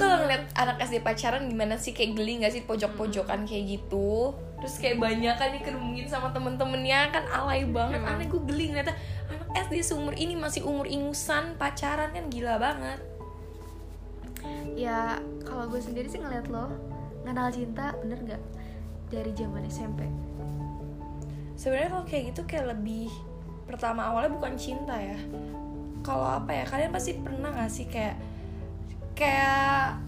kalau 0.00 0.16
ngeliat 0.24 0.48
anak 0.56 0.76
SD 0.80 1.04
pacaran 1.04 1.44
gimana 1.44 1.76
sih? 1.76 1.92
Kayak 1.92 2.16
geli 2.16 2.32
gak 2.40 2.52
sih? 2.56 2.62
Pojok-pojokan 2.64 3.44
kayak 3.44 3.64
gitu. 3.68 4.32
Terus 4.64 4.74
kayak 4.80 4.96
banyak 4.96 5.34
kan 5.36 5.52
dikerumungin 5.52 6.08
sama 6.08 6.32
temen-temennya 6.32 7.12
kan 7.12 7.24
alay 7.28 7.68
banget. 7.68 8.00
Aneh 8.00 8.26
gue 8.32 8.40
geli 8.48 8.72
ngeliatnya. 8.72 8.96
Anak 9.28 9.48
SD 9.68 9.84
seumur 9.84 10.16
ini 10.16 10.40
masih 10.40 10.64
umur 10.64 10.88
ingusan 10.88 11.60
pacaran 11.60 12.16
kan 12.16 12.32
gila 12.32 12.56
banget. 12.56 13.00
Ya 14.72 15.20
kalau 15.44 15.68
gue 15.68 15.80
sendiri 15.84 16.08
sih 16.08 16.16
ngeliat 16.16 16.48
lo 16.48 16.72
kenal 17.20 17.46
cinta 17.52 17.94
bener 18.02 18.18
gak 18.26 18.42
dari 19.10 19.34
zaman 19.34 19.66
SMP 19.66 20.06
sebenarnya 21.60 21.92
kalau 21.92 22.06
kayak 22.08 22.24
gitu 22.32 22.42
kayak 22.48 22.72
lebih 22.72 23.12
pertama 23.68 24.08
awalnya 24.08 24.32
bukan 24.32 24.56
cinta 24.56 24.96
ya. 24.96 25.20
Kalau 26.00 26.24
apa 26.24 26.50
ya 26.56 26.64
kalian 26.64 26.90
pasti 26.90 27.20
pernah 27.20 27.52
gak 27.52 27.68
sih 27.68 27.84
kayak 27.84 28.16
kayak 29.12 30.00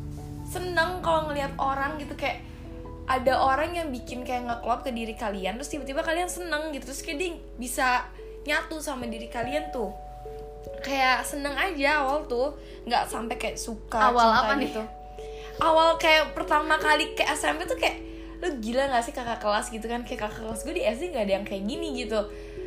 seneng 0.49 1.05
kalau 1.05 1.29
ngelihat 1.29 1.53
orang 1.61 2.01
gitu 2.01 2.17
kayak 2.17 2.41
ada 3.05 3.37
orang 3.37 3.77
yang 3.77 3.93
bikin 3.93 4.25
kayak 4.25 4.49
ngeklop 4.49 4.81
ke 4.81 4.91
diri 4.91 5.13
kalian 5.13 5.61
terus 5.61 5.69
tiba-tiba 5.69 6.01
kalian 6.01 6.33
seneng 6.33 6.73
gitu 6.73 6.89
terus 6.89 7.05
kayak 7.05 7.37
bisa 7.61 8.09
nyatu 8.49 8.81
sama 8.81 9.05
diri 9.05 9.29
kalian 9.29 9.69
tuh. 9.69 9.93
Kayak 10.81 11.29
seneng 11.29 11.53
aja 11.55 12.03
awal 12.03 12.25
tuh 12.27 12.57
nggak 12.89 13.07
sampai 13.13 13.37
kayak 13.37 13.61
suka 13.61 14.01
awal 14.01 14.33
apa 14.33 14.57
gitu. 14.59 14.81
Nih? 14.81 14.89
awal 15.61 16.01
kayak 16.01 16.33
pertama 16.33 16.81
kali 16.81 17.13
kayak 17.13 17.37
SMP 17.37 17.69
tuh 17.69 17.77
kayak 17.77 18.01
lu 18.43 18.49
gila 18.59 18.91
gak 18.91 19.07
sih 19.07 19.15
kakak 19.15 19.39
kelas 19.39 19.71
gitu 19.71 19.87
kan? 19.87 20.03
Kayak 20.03 20.27
kakak 20.27 20.43
kelas 20.43 20.61
gue 20.67 20.75
di 20.75 20.83
SD 20.83 21.15
gak 21.15 21.31
ada 21.31 21.33
yang 21.39 21.47
kayak 21.47 21.63
gini 21.63 22.03
gitu. 22.03 22.21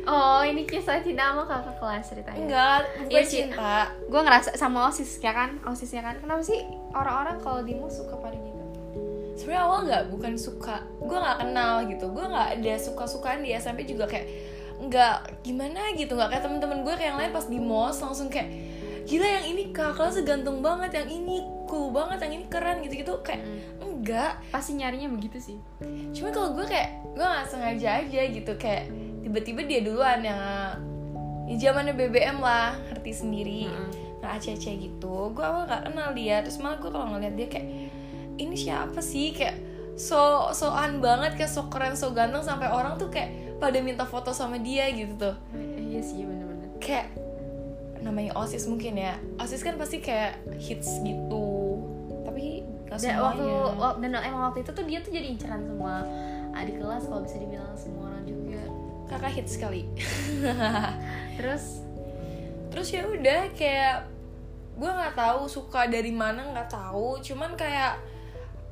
Oh 0.06 0.40
ini 0.40 0.64
kisah 0.64 1.02
cinta 1.04 1.34
sama 1.34 1.44
kakak 1.44 1.76
kelas 1.76 2.04
ceritanya. 2.08 2.38
Enggak, 2.40 2.80
bukan 3.04 3.12
ya, 3.12 3.22
cinta. 3.26 3.74
Gue 4.08 4.20
ngerasa 4.24 4.50
sama 4.56 4.88
OSIS 4.88 5.20
ya 5.20 5.36
kan? 5.36 5.60
OSIS 5.66 5.92
ya 5.92 6.00
kan? 6.00 6.16
Kenapa 6.22 6.40
sih 6.40 6.64
orang-orang 6.96 7.36
kalau 7.44 7.60
di 7.60 7.76
suka 7.92 8.14
pada 8.16 8.38
gitu? 8.38 8.64
Sebenarnya 9.36 9.62
awal 9.68 9.78
nggak 9.84 10.04
bukan 10.14 10.32
suka. 10.40 10.80
Gue 11.02 11.18
nggak 11.18 11.38
kenal 11.44 11.84
gitu. 11.90 12.06
Gue 12.08 12.24
nggak 12.24 12.48
ada 12.56 12.74
suka 12.80 13.04
sukaan 13.04 13.44
di 13.44 13.52
SMP 13.52 13.84
juga 13.84 14.08
kayak 14.08 14.26
nggak 14.80 15.44
gimana 15.44 15.92
gitu. 15.92 16.16
Nggak 16.16 16.38
kayak 16.38 16.44
temen-temen 16.48 16.78
gue 16.86 16.94
kayak 16.96 17.10
yang 17.12 17.18
lain 17.20 17.32
pas 17.36 17.44
di 17.44 17.58
mos 17.60 17.98
langsung 18.00 18.32
kayak 18.32 18.48
gila 19.06 19.26
yang 19.26 19.46
ini 19.54 19.62
kakak 19.70 19.94
kelas 20.02 20.18
ganteng 20.26 20.58
banget 20.60 20.90
yang 20.98 21.08
ini 21.08 21.46
cool 21.70 21.94
banget 21.94 22.26
yang 22.26 22.42
ini 22.42 22.46
keren 22.50 22.82
gitu 22.82 22.94
gitu 23.06 23.14
kayak 23.22 23.46
mm 23.46 23.86
enggak. 23.96 24.38
Pasti 24.52 24.76
nyarinya 24.78 25.08
begitu 25.10 25.38
sih. 25.40 25.58
Cuma 26.12 26.30
kalau 26.30 26.54
gue 26.54 26.62
kayak 26.68 27.02
gue 27.16 27.26
nggak 27.26 27.48
sengaja 27.48 28.04
aja 28.04 28.22
gitu. 28.28 28.52
Kayak 28.54 28.92
tiba-tiba 29.24 29.60
dia 29.66 29.80
duluan 29.82 30.20
yang 30.22 30.40
ya 31.50 31.56
zamannya 31.58 31.96
BBM 31.96 32.38
lah 32.38 32.78
ngerti 32.92 33.12
sendiri. 33.24 33.66
Mm-hmm. 33.66 34.04
nah 34.16 34.32
aceh 34.32 34.56
gitu 34.58 35.30
gue 35.36 35.44
awal 35.44 35.66
nggak 35.66 35.90
kenal 35.90 36.08
dia. 36.14 36.44
Terus 36.44 36.60
malah 36.62 36.78
gue 36.78 36.90
kalau 36.92 37.06
ngeliat 37.16 37.34
dia 37.34 37.48
kayak 37.50 37.66
ini 38.36 38.54
siapa 38.54 39.00
sih? 39.02 39.34
Kayak 39.34 39.58
so 39.96 40.52
soan 40.52 41.00
banget 41.00 41.40
kayak 41.40 41.50
so 41.50 41.66
keren 41.72 41.96
so 41.96 42.12
ganteng 42.12 42.44
sampai 42.44 42.68
orang 42.68 43.00
tuh 43.00 43.08
kayak 43.08 43.58
pada 43.58 43.80
minta 43.80 44.04
foto 44.04 44.30
sama 44.30 44.60
dia 44.60 44.86
gitu 44.92 45.18
tuh. 45.18 45.36
Iya 45.56 46.00
sih 46.04 46.22
bener-bener. 46.22 46.70
Kayak 46.78 47.10
namanya 48.06 48.32
osis 48.38 48.70
mungkin 48.70 48.94
ya. 48.94 49.18
Osis 49.36 49.60
kan 49.60 49.74
pasti 49.74 49.98
kayak 49.98 50.38
hits 50.56 51.02
gitu. 51.02 51.82
Tapi 52.22 52.62
gak 52.86 53.02
dan 53.02 53.18
waktu 53.18 53.42
semuanya. 53.42 53.74
wak- 53.82 53.98
dan 53.98 54.10
emang 54.22 54.42
waktu 54.48 54.62
itu 54.62 54.70
tuh 54.70 54.84
dia 54.86 54.98
tuh 55.02 55.10
jadi 55.10 55.26
inceran 55.26 55.66
semua 55.66 56.06
adik 56.54 56.78
kelas 56.78 57.04
kalau 57.04 57.20
bisa 57.26 57.36
dibilang 57.36 57.74
semua 57.74 58.08
orang 58.08 58.24
juga. 58.24 58.62
Kakak 59.06 59.32
hits 59.34 59.52
sekali. 59.58 59.82
Terus? 61.36 61.64
Terus 62.70 62.88
ya 62.92 63.02
udah 63.04 63.40
kayak 63.52 63.96
gue 64.76 64.90
nggak 64.92 65.16
tahu 65.16 65.48
suka 65.48 65.88
dari 65.88 66.12
mana 66.12 66.46
nggak 66.54 66.70
tahu. 66.70 67.18
Cuman 67.20 67.58
kayak 67.58 67.98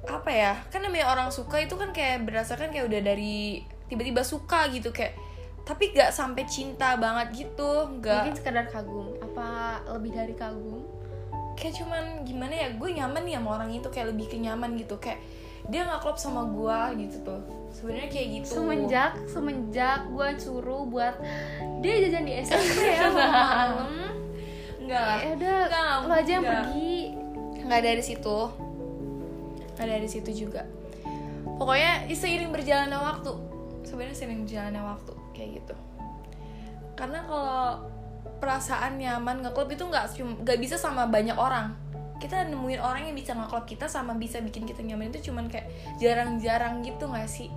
apa 0.05 0.29
ya 0.29 0.53
kan 0.69 0.85
namanya 0.85 1.09
orang 1.09 1.33
suka 1.33 1.65
itu 1.65 1.81
kan 1.81 1.89
kayak 1.91 2.29
berdasarkan 2.29 2.69
kayak 2.69 2.87
udah 2.93 3.01
dari 3.01 3.65
tiba-tiba 3.89 4.21
suka 4.21 4.69
gitu. 4.71 4.93
Kayak 4.93 5.17
tapi 5.65 5.97
gak 5.97 6.13
sampai 6.13 6.45
cinta 6.45 7.01
banget 7.01 7.49
gitu 7.49 7.89
nggak. 7.99 8.21
Mungkin 8.21 8.37
sekedar 8.37 8.69
kagum. 8.69 9.17
Apa 9.25 9.81
lebih 9.97 10.13
dari 10.13 10.37
kagum? 10.37 10.85
Kayak 11.57 11.81
cuman 11.81 12.05
gimana 12.29 12.53
ya 12.53 12.69
gue 12.77 12.91
nyaman 12.93 13.23
nih 13.25 13.35
sama 13.41 13.49
orang 13.57 13.71
itu 13.73 13.89
kayak 13.89 14.13
lebih 14.13 14.29
kenyaman 14.29 14.77
gitu. 14.77 15.01
Kayak 15.01 15.25
dia 15.73 15.89
nggak 15.89 16.05
klop 16.05 16.21
sama 16.21 16.45
gue 16.53 17.09
gitu 17.09 17.17
tuh. 17.25 17.41
Sebenarnya 17.73 18.09
kayak 18.13 18.29
gitu. 18.45 18.61
Semenjak 18.61 19.13
semenjak 19.25 20.01
gue 20.13 20.29
suruh 20.37 20.85
buat 20.85 21.17
dia 21.81 21.95
jajan 22.05 22.29
di 22.29 22.33
SMP 22.45 22.85
ya 23.01 23.09
malam 23.09 23.89
enggak 24.85 25.01
lah. 25.01 25.19
Ya 25.25 25.29
udah 25.33 25.57
Enggak, 25.65 25.97
lo 26.05 26.13
aja 26.13 26.31
yang 26.37 26.45
pergi. 26.45 26.95
Nggak 27.65 27.83
dari 27.89 28.03
situ. 28.05 28.39
Nggak 29.81 29.89
dari 29.89 30.09
situ 30.13 30.31
juga. 30.45 30.69
Pokoknya 31.57 32.05
seiring 32.13 32.53
berjalannya 32.53 33.01
waktu. 33.01 33.33
Sebenarnya 33.89 34.17
seiring 34.21 34.45
berjalannya 34.45 34.85
waktu 34.85 35.24
kayak 35.35 35.61
gitu. 35.61 35.75
Karena 36.95 37.27
kalau 37.27 37.91
perasaan 38.39 39.01
nyaman 39.01 39.43
ngeklub 39.43 39.69
itu 39.73 39.85
nggak 39.85 40.15
nggak 40.47 40.59
bisa 40.63 40.79
sama 40.79 41.11
banyak 41.11 41.35
orang. 41.35 41.75
Kita 42.23 42.47
nemuin 42.47 42.81
orang 42.81 43.11
yang 43.11 43.17
bisa 43.19 43.35
ngeklub 43.35 43.67
kita 43.67 43.91
sama 43.91 44.15
bisa 44.17 44.41
bikin 44.41 44.65
kita 44.65 44.81
nyaman 44.81 45.11
itu 45.13 45.29
cuman 45.29 45.51
kayak 45.51 45.69
jarang-jarang 45.99 46.81
gitu 46.87 47.11
nggak 47.11 47.29
sih? 47.29 47.51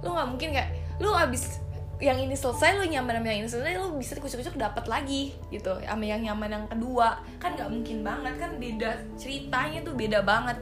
Lu 0.00 0.14
nggak 0.14 0.28
mungkin 0.30 0.48
kayak 0.54 0.70
lu 1.02 1.10
abis 1.12 1.58
yang 2.00 2.16
ini 2.16 2.32
selesai 2.32 2.80
lu 2.80 2.88
nyaman 2.88 3.20
sama 3.20 3.28
yang 3.28 3.40
ini 3.44 3.50
selesai 3.50 3.76
lu 3.76 3.92
bisa 4.00 4.16
kucuk-kucuk 4.16 4.56
dapat 4.56 4.88
lagi 4.88 5.36
gitu 5.52 5.76
sama 5.84 6.04
yang 6.06 6.22
nyaman 6.24 6.48
yang 6.48 6.66
kedua. 6.70 7.20
Kan 7.42 7.58
nggak 7.58 7.68
mungkin 7.68 7.98
banget 8.00 8.34
kan 8.40 8.52
beda 8.56 8.90
ceritanya 9.20 9.84
tuh 9.84 9.92
beda 9.98 10.24
banget. 10.24 10.56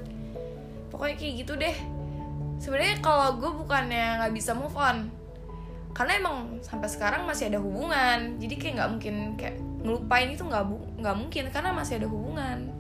Pokoknya 0.89 1.15
kayak 1.15 1.35
gitu 1.45 1.53
deh. 1.55 1.77
Sebenarnya 2.59 2.99
kalau 2.99 3.39
gue 3.39 3.51
bukannya 3.55 4.19
nggak 4.19 4.35
bisa 4.35 4.51
move 4.51 4.75
on 4.75 5.18
karena 5.99 6.15
emang 6.15 6.63
sampai 6.63 6.87
sekarang 6.87 7.27
masih 7.27 7.51
ada 7.51 7.59
hubungan. 7.59 8.39
Jadi 8.39 8.55
kayak 8.55 8.75
nggak 8.79 8.91
mungkin 8.95 9.15
kayak 9.35 9.59
ngelupain 9.83 10.31
itu 10.31 10.47
nggak 10.47 10.65
bu- 10.71 10.87
nggak 11.03 11.17
mungkin. 11.19 11.45
Karena 11.51 11.75
masih 11.75 11.99
ada 11.99 12.07
hubungan. 12.07 12.71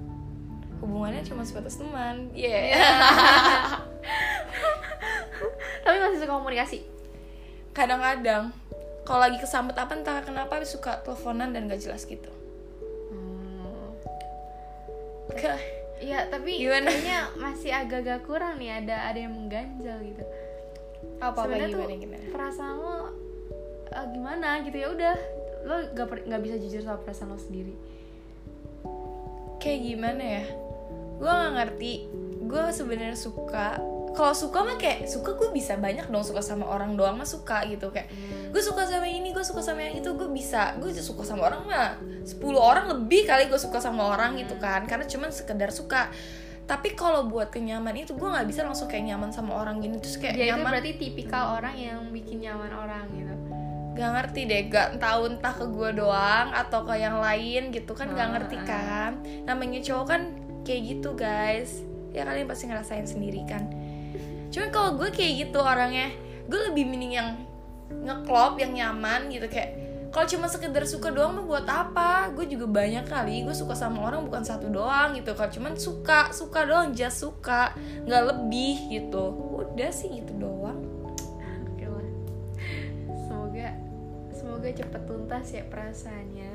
Hubungannya 0.78 1.26
cuma 1.26 1.42
sebatas 1.42 1.82
teman. 1.82 2.30
Yeah. 2.30 2.78
tapi 5.82 5.96
masih 5.98 6.22
suka 6.22 6.38
komunikasi? 6.38 6.86
Kadang-kadang. 7.74 8.54
Kalau 9.02 9.20
lagi 9.26 9.42
kesambet 9.42 9.74
apa 9.74 9.98
entah 9.98 10.22
kenapa 10.22 10.62
suka 10.62 11.02
teleponan 11.02 11.50
dan 11.50 11.66
gak 11.66 11.82
jelas 11.82 12.06
gitu. 12.06 12.30
Ke- 15.34 15.78
Iya, 15.98 16.30
tapi 16.30 16.62
Gimana? 16.62 16.86
kayaknya 16.86 17.26
masih 17.34 17.74
agak-agak 17.74 18.22
kurang 18.22 18.62
nih 18.62 18.70
ada 18.70 19.10
ada 19.10 19.18
yang 19.18 19.34
mengganjal 19.34 19.98
gitu. 20.06 20.22
Apa 21.18 21.40
Sebenarnya 21.44 21.68
tuh 21.74 21.82
gimana 21.98 22.24
perasaan 22.30 22.74
lo 22.78 22.96
eh, 23.90 24.06
gimana 24.14 24.48
gitu 24.62 24.76
ya 24.78 24.88
udah. 24.94 25.16
Lo 25.66 25.74
gak 25.92 26.06
per- 26.06 26.26
bisa 26.40 26.56
jujur 26.56 26.80
sama 26.82 26.98
perasaan 27.02 27.34
lo 27.34 27.38
sendiri. 27.40 27.74
kayak 29.58 29.80
gimana 29.90 30.22
ya? 30.22 30.44
Gue 31.18 31.26
nggak 31.26 31.54
ngerti. 31.58 31.94
Gue 32.46 32.62
sebenarnya 32.70 33.18
suka 33.18 33.82
kalau 34.14 34.34
suka 34.34 34.62
mah 34.62 34.78
kayak 34.78 35.06
suka 35.10 35.34
gue 35.34 35.50
bisa 35.50 35.78
banyak 35.78 36.10
dong 36.10 36.22
suka 36.26 36.42
sama 36.42 36.66
orang 36.66 36.94
doang 36.94 37.18
mah 37.18 37.26
suka 37.26 37.66
gitu. 37.66 37.90
Kayak 37.90 38.10
gue 38.54 38.62
suka 38.62 38.86
sama 38.86 39.10
ini 39.10 39.34
gue 39.34 39.42
suka 39.42 39.58
sama 39.58 39.82
yang 39.82 39.98
itu 39.98 40.14
gue 40.14 40.30
bisa. 40.30 40.78
Gue 40.78 40.94
suka 40.94 41.26
sama 41.26 41.50
orang 41.50 41.66
mah 41.66 41.98
10 42.22 42.38
orang 42.54 42.86
lebih 42.94 43.26
kali 43.26 43.50
gue 43.50 43.58
suka 43.58 43.82
sama 43.82 44.14
orang 44.14 44.38
gitu 44.38 44.54
kan. 44.62 44.86
Karena 44.86 45.04
cuman 45.10 45.34
sekedar 45.34 45.74
suka 45.74 46.10
tapi 46.68 46.92
kalau 46.92 47.24
buat 47.24 47.48
kenyaman 47.48 47.96
itu 47.96 48.12
gue 48.12 48.28
nggak 48.28 48.44
bisa 48.44 48.60
langsung 48.60 48.92
kayak 48.92 49.08
nyaman 49.08 49.32
sama 49.32 49.56
orang 49.56 49.80
gini. 49.80 49.96
Terus 49.96 50.20
kayak 50.20 50.36
Dia 50.36 50.52
itu 50.52 50.60
nyaman. 50.60 50.68
berarti 50.68 50.90
tipikal 51.00 51.44
orang 51.56 51.74
yang 51.80 52.00
bikin 52.12 52.44
nyaman 52.44 52.72
orang 52.76 53.08
gitu. 53.16 53.34
gak 53.98 54.14
ngerti 54.14 54.40
deh 54.46 54.62
gak 54.70 55.02
tahu 55.02 55.26
entah 55.26 55.50
ke 55.50 55.66
gue 55.74 55.90
doang 55.98 56.54
atau 56.54 56.86
ke 56.86 56.94
yang 57.02 57.18
lain 57.18 57.74
gitu 57.74 57.98
kan 57.98 58.14
gak 58.14 58.30
ngerti 58.30 58.56
kan. 58.62 59.18
Namanya 59.42 59.82
cowok 59.82 60.06
kan 60.06 60.22
kayak 60.62 60.80
gitu 60.92 61.18
guys. 61.18 61.82
Ya 62.14 62.22
kalian 62.22 62.46
pasti 62.46 62.70
ngerasain 62.70 63.08
sendiri 63.10 63.42
kan. 63.48 63.66
Cuman 64.54 64.70
kalau 64.70 64.90
gue 65.02 65.10
kayak 65.10 65.50
gitu 65.50 65.58
orangnya 65.58 66.14
gue 66.46 66.60
lebih 66.70 66.84
mending 66.86 67.16
yang 67.16 67.42
ngeklop 67.90 68.60
yang 68.62 68.70
nyaman 68.76 69.32
gitu. 69.34 69.50
Kayak 69.50 69.87
kalau 70.08 70.24
cuma 70.24 70.48
sekedar 70.48 70.88
suka 70.88 71.12
doang 71.12 71.36
mah 71.36 71.44
buat 71.44 71.66
apa? 71.68 72.32
Gue 72.32 72.48
juga 72.48 72.64
banyak 72.64 73.04
kali 73.04 73.44
gue 73.44 73.52
suka 73.52 73.76
sama 73.76 74.08
orang 74.08 74.24
bukan 74.24 74.40
satu 74.40 74.72
doang 74.72 75.12
gitu 75.12 75.36
kalau 75.36 75.52
cuman 75.52 75.72
suka 75.76 76.32
suka 76.32 76.64
doang 76.64 76.96
just 76.96 77.20
suka 77.20 77.76
nggak 78.08 78.22
lebih 78.32 78.88
gitu. 78.88 79.24
Udah 79.68 79.92
sih 79.92 80.08
gitu 80.08 80.32
doang. 80.40 80.80
Oke 81.68 81.84
lah. 81.84 82.08
Semoga 83.28 83.68
semoga 84.32 84.68
cepet 84.72 85.02
tuntas 85.04 85.46
ya 85.52 85.62
perasaannya. 85.68 86.52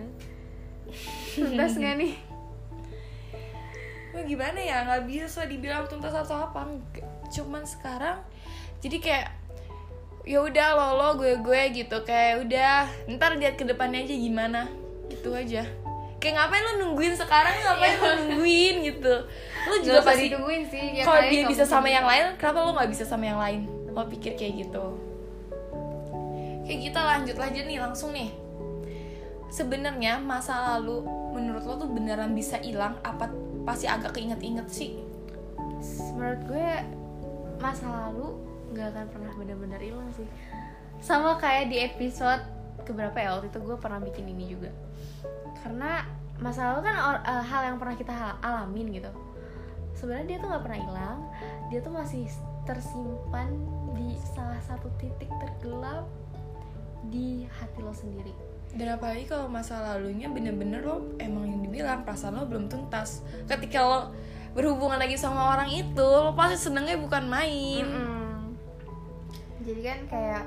Tuntas 1.37 1.71
nggak 1.77 1.95
nih? 2.01 2.13
Wah 4.17 4.23
gimana 4.25 4.59
ya? 4.65 4.81
Nggak 4.81 5.03
bisa 5.05 5.45
dibilang 5.45 5.85
tuntas 5.85 6.17
atau 6.17 6.49
apa. 6.49 6.65
Cuman 7.29 7.69
sekarang 7.69 8.17
jadi 8.81 8.97
kayak 8.97 9.27
ya 10.23 10.39
udah 10.39 10.67
lo 10.75 10.87
lo 10.99 11.07
gue 11.19 11.35
gue 11.39 11.61
gitu. 11.75 11.97
Kayak 12.07 12.47
udah 12.47 12.73
ntar 13.15 13.35
lihat 13.35 13.55
ke 13.59 13.63
depannya 13.67 14.03
aja 14.07 14.15
gimana. 14.15 14.61
Gitu 15.11 15.29
aja. 15.35 15.67
Kayak 16.23 16.33
ngapain 16.39 16.63
lo 16.63 16.71
nungguin 16.87 17.13
sekarang? 17.19 17.51
Ngapain 17.51 17.95
lo 17.99 18.11
nungguin 18.23 18.75
gitu? 18.87 19.13
Lo 19.67 19.75
juga 19.83 19.99
Gak 19.99 20.07
pasti 20.07 20.25
ditungguin 20.31 20.63
sih. 20.71 20.83
ya 20.99 21.03
kalau 21.03 21.21
dia 21.27 21.43
bisa 21.47 21.63
sama 21.67 21.87
gitu. 21.91 21.95
yang 21.99 22.05
lain 22.07 22.23
kenapa 22.39 22.59
lo 22.63 22.71
nggak 22.75 22.89
bisa 22.91 23.03
sama 23.03 23.23
yang 23.27 23.39
lain? 23.39 23.61
Lo 23.91 24.07
pikir 24.07 24.39
kayak 24.39 24.67
gitu. 24.67 24.85
Kayak 26.63 26.79
kita 26.79 26.99
lanjut 27.03 27.37
aja 27.43 27.59
nih 27.67 27.77
langsung 27.83 28.15
nih. 28.15 28.31
Sebenarnya 29.51 30.17
masa 30.23 30.79
lalu 30.79 31.03
menurut 31.35 31.63
lo 31.67 31.75
tuh 31.77 31.89
beneran 31.91 32.31
bisa 32.31 32.57
hilang 32.63 32.95
apa 33.03 33.27
pasti 33.67 33.85
agak 33.91 34.15
keinget-inget 34.15 34.67
sih? 34.71 34.95
Menurut 36.15 36.41
gue 36.47 36.69
masa 37.59 37.85
lalu 38.07 38.39
nggak 38.73 38.87
akan 38.91 39.05
pernah 39.13 39.31
benar-benar 39.37 39.79
hilang 39.79 40.09
sih. 40.17 40.27
Sama 40.99 41.37
kayak 41.37 41.69
di 41.69 41.77
episode 41.79 42.41
keberapa 42.83 43.15
ya 43.15 43.37
waktu 43.37 43.47
itu 43.53 43.59
gue 43.61 43.77
pernah 43.77 44.01
bikin 44.01 44.25
ini 44.27 44.49
juga. 44.49 44.73
Karena 45.61 46.03
masa 46.41 46.73
lalu 46.73 46.89
kan 46.89 46.95
or- 46.99 47.23
eh, 47.23 47.43
hal 47.45 47.61
yang 47.71 47.77
pernah 47.77 47.95
kita 47.95 48.13
alamin 48.41 48.87
gitu. 48.91 49.11
Sebenarnya 49.93 50.25
dia 50.35 50.37
tuh 50.41 50.47
nggak 50.51 50.63
pernah 50.65 50.79
hilang. 50.81 51.19
Dia 51.71 51.79
tuh 51.79 51.93
masih 51.93 52.25
tersimpan 52.67 53.47
di 53.93 54.17
salah 54.35 54.59
satu 54.65 54.89
titik 54.97 55.29
tergelap 55.29 56.07
di 57.07 57.45
hati 57.47 57.79
lo 57.83 57.93
sendiri. 57.93 58.33
Dan 58.73 58.97
apalagi 58.97 59.29
kalau 59.29 59.45
masa 59.45 59.77
lalunya 59.79 60.25
bener-bener 60.33 60.81
lo 60.81 61.13
emang 61.21 61.45
yang 61.45 61.61
dibilang 61.61 62.01
perasaan 62.01 62.41
lo 62.41 62.49
belum 62.49 62.73
tuntas. 62.73 63.21
Ketika 63.45 63.85
lo 63.85 63.99
berhubungan 64.57 64.97
lagi 64.97 65.13
sama 65.13 65.53
orang 65.53 65.69
itu 65.69 66.01
lo 66.01 66.33
pasti 66.33 66.57
senengnya 66.69 66.97
bukan 66.97 67.23
main. 67.29 67.85
Mm-mm. 67.85 68.22
Jadi 69.63 69.81
kan 69.81 69.99
kayak 70.11 70.43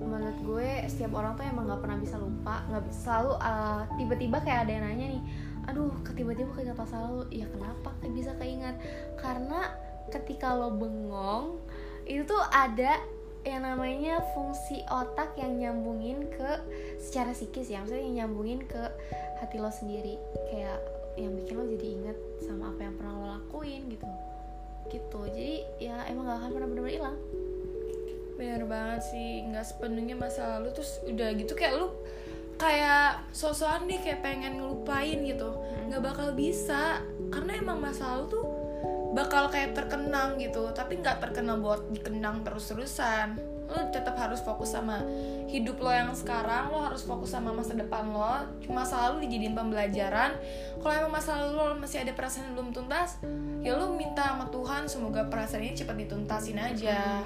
menurut 0.00 0.38
gue 0.42 0.70
setiap 0.88 1.12
orang 1.14 1.36
tuh 1.36 1.44
emang 1.44 1.68
nggak 1.68 1.80
pernah 1.84 1.98
bisa 2.00 2.16
lupa 2.16 2.64
nggak 2.72 2.88
selalu 2.90 3.32
uh, 3.36 3.82
tiba-tiba 4.00 4.36
kayak 4.40 4.60
ada 4.66 4.72
yang 4.72 4.84
nanya 4.88 5.06
nih 5.16 5.22
aduh 5.68 5.92
tiba-tiba 6.16 6.50
keinget 6.56 6.76
masa 6.78 6.98
lalu. 7.04 7.28
Ya 7.30 7.46
kenapa 7.46 7.94
kayak 8.00 8.14
bisa 8.16 8.32
keingat 8.40 8.76
karena 9.20 9.70
ketika 10.10 10.56
lo 10.56 10.74
bengong 10.74 11.60
itu 12.08 12.26
tuh 12.26 12.42
ada 12.50 12.98
yang 13.46 13.64
namanya 13.64 14.20
fungsi 14.36 14.84
otak 14.90 15.32
yang 15.38 15.56
nyambungin 15.56 16.28
ke 16.28 16.50
secara 17.00 17.32
psikis 17.32 17.72
ya 17.72 17.80
maksudnya 17.80 18.04
yang 18.04 18.16
nyambungin 18.26 18.60
ke 18.66 18.82
hati 19.38 19.56
lo 19.60 19.70
sendiri. 19.70 20.16
Kayak 20.50 20.80
yang 21.14 21.36
bikin 21.36 21.54
lo 21.60 21.64
jadi 21.68 21.86
inget 21.86 22.18
sama 22.42 22.72
apa 22.72 22.80
yang 22.88 22.94
pernah 22.96 23.12
lo 23.14 23.26
lakuin 23.38 23.86
gitu. 23.92 24.08
Gitu. 24.90 25.20
Jadi 25.30 25.56
ya 25.78 26.02
emang 26.10 26.26
gak 26.26 26.40
akan 26.42 26.50
pernah 26.56 26.68
benar-benar 26.68 26.96
hilang. 26.98 27.18
bener 27.20 27.49
banget 28.64 29.02
sih 29.12 29.44
nggak 29.48 29.66
sepenuhnya 29.66 30.16
masa 30.16 30.56
lalu 30.56 30.72
terus 30.72 31.02
udah 31.04 31.28
gitu 31.36 31.52
kayak 31.52 31.76
lu 31.76 31.92
kayak 32.60 33.24
sosokan 33.32 33.88
deh 33.88 33.96
kayak 34.04 34.20
pengen 34.20 34.60
ngelupain 34.60 35.16
gitu. 35.24 35.56
Nggak 35.88 36.02
bakal 36.12 36.28
bisa 36.36 37.00
karena 37.32 37.56
emang 37.56 37.80
masa 37.80 38.16
lalu 38.16 38.36
tuh 38.36 38.44
bakal 39.16 39.48
kayak 39.50 39.74
terkenang 39.74 40.38
gitu 40.38 40.70
tapi 40.76 41.00
nggak 41.00 41.18
terkenang 41.24 41.64
buat 41.64 41.88
dikenang 41.88 42.44
terus-terusan. 42.44 43.40
Lo 43.70 43.86
tetap 43.94 44.18
harus 44.18 44.44
fokus 44.44 44.76
sama 44.76 45.00
hidup 45.48 45.78
lo 45.80 45.88
yang 45.88 46.12
sekarang 46.12 46.68
lo 46.68 46.84
harus 46.84 47.00
fokus 47.00 47.32
sama 47.32 47.56
masa 47.56 47.72
depan 47.72 48.12
lo. 48.12 48.44
Masa 48.68 49.08
lalu 49.08 49.24
dijadiin 49.24 49.56
pembelajaran. 49.56 50.36
Kalau 50.84 50.94
emang 50.94 51.16
masa 51.16 51.40
lalu 51.40 51.56
lo 51.56 51.74
masih 51.80 52.04
ada 52.04 52.12
perasaan 52.12 52.52
yang 52.52 52.54
belum 52.60 52.70
tuntas 52.76 53.16
ya 53.60 53.76
lo 53.76 53.92
minta 53.92 54.24
sama 54.24 54.48
Tuhan 54.48 54.88
semoga 54.88 55.28
perasaan 55.28 55.64
ini 55.64 55.76
cepat 55.76 55.96
dituntasin 56.00 56.56
aja 56.56 57.24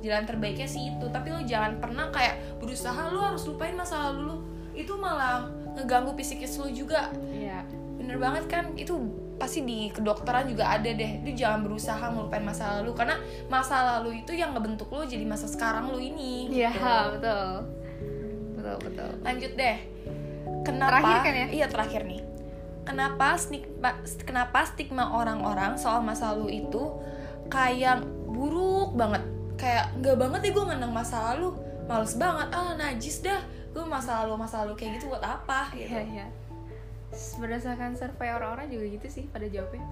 jalan 0.00 0.24
terbaiknya 0.24 0.64
sih 0.64 0.90
itu 0.90 1.06
tapi 1.08 1.28
lo 1.28 1.42
jangan 1.42 1.78
pernah 1.78 2.08
kayak 2.08 2.58
berusaha 2.58 3.08
lo 3.08 3.20
harus 3.24 3.42
lupain 3.44 3.72
masa 3.72 4.08
lalu 4.08 4.20
lo 4.24 4.36
itu 4.72 4.94
malah 4.94 5.46
ngeganggu 5.74 6.14
psikis 6.14 6.54
lo 6.56 6.66
juga 6.66 7.10
Iya. 7.28 7.66
bener 7.94 8.16
banget 8.16 8.44
kan 8.46 8.64
itu 8.74 8.94
pasti 9.34 9.62
di 9.62 9.86
kedokteran 9.88 10.46
juga 10.46 10.66
ada 10.68 10.86
deh 10.86 11.22
itu 11.22 11.30
jangan 11.36 11.62
berusaha 11.62 12.04
melupain 12.08 12.42
masa 12.42 12.78
lalu 12.78 12.90
karena 12.92 13.14
masa 13.46 13.76
lalu 13.96 14.22
itu 14.22 14.32
yang 14.32 14.50
ngebentuk 14.50 14.86
lo 14.88 15.02
jadi 15.02 15.22
masa 15.22 15.46
sekarang 15.46 15.88
lo 15.88 15.98
ini 15.98 16.46
Iya, 16.48 16.70
gitu. 16.70 16.86
betul. 17.14 17.50
Betul, 18.54 18.76
betul. 18.82 19.10
lanjut 19.22 19.52
deh 19.54 19.76
kenapa 20.62 20.98
Terakhir 20.98 21.18
kan 21.22 21.34
ya? 21.34 21.46
iya 21.48 21.66
terakhir 21.66 22.02
nih 22.04 22.22
kenapa 22.82 23.36
stigma 23.36 23.90
kenapa 24.22 24.58
stigma 24.64 25.04
orang-orang 25.12 25.76
soal 25.76 26.00
masa 26.00 26.32
lalu 26.32 26.64
itu 26.64 26.82
kayak 27.46 28.00
buruk 28.26 28.92
banget 28.92 29.22
kayak 29.58 29.90
nggak 29.96 30.16
banget 30.16 30.40
deh 30.40 30.52
gue 30.52 30.64
ngenang 30.64 30.92
masa 30.92 31.16
lalu 31.28 31.50
males 31.84 32.14
banget 32.14 32.48
ah 32.48 32.72
najis 32.74 33.20
dah 33.20 33.40
gue 33.68 33.84
masa 33.84 34.22
lalu 34.22 34.38
masa 34.38 34.62
lalu 34.62 34.74
kayak 34.74 34.96
gitu 34.96 35.06
buat 35.08 35.20
apa 35.20 35.68
gitu 35.72 35.90
Iya, 35.90 36.00
iya. 36.04 36.26
Berdasarkan 37.36 37.92
survei 37.92 38.30
orang-orang 38.30 38.68
juga 38.68 38.86
gitu 38.88 39.06
sih 39.10 39.24
pada 39.26 39.44
jawabnya. 39.44 39.82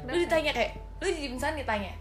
lu 0.00 0.16
ditanya 0.16 0.50
kayak 0.50 0.72
lu 0.98 1.08
di 1.08 1.28
misalnya 1.28 1.60
ditanya 1.60 1.92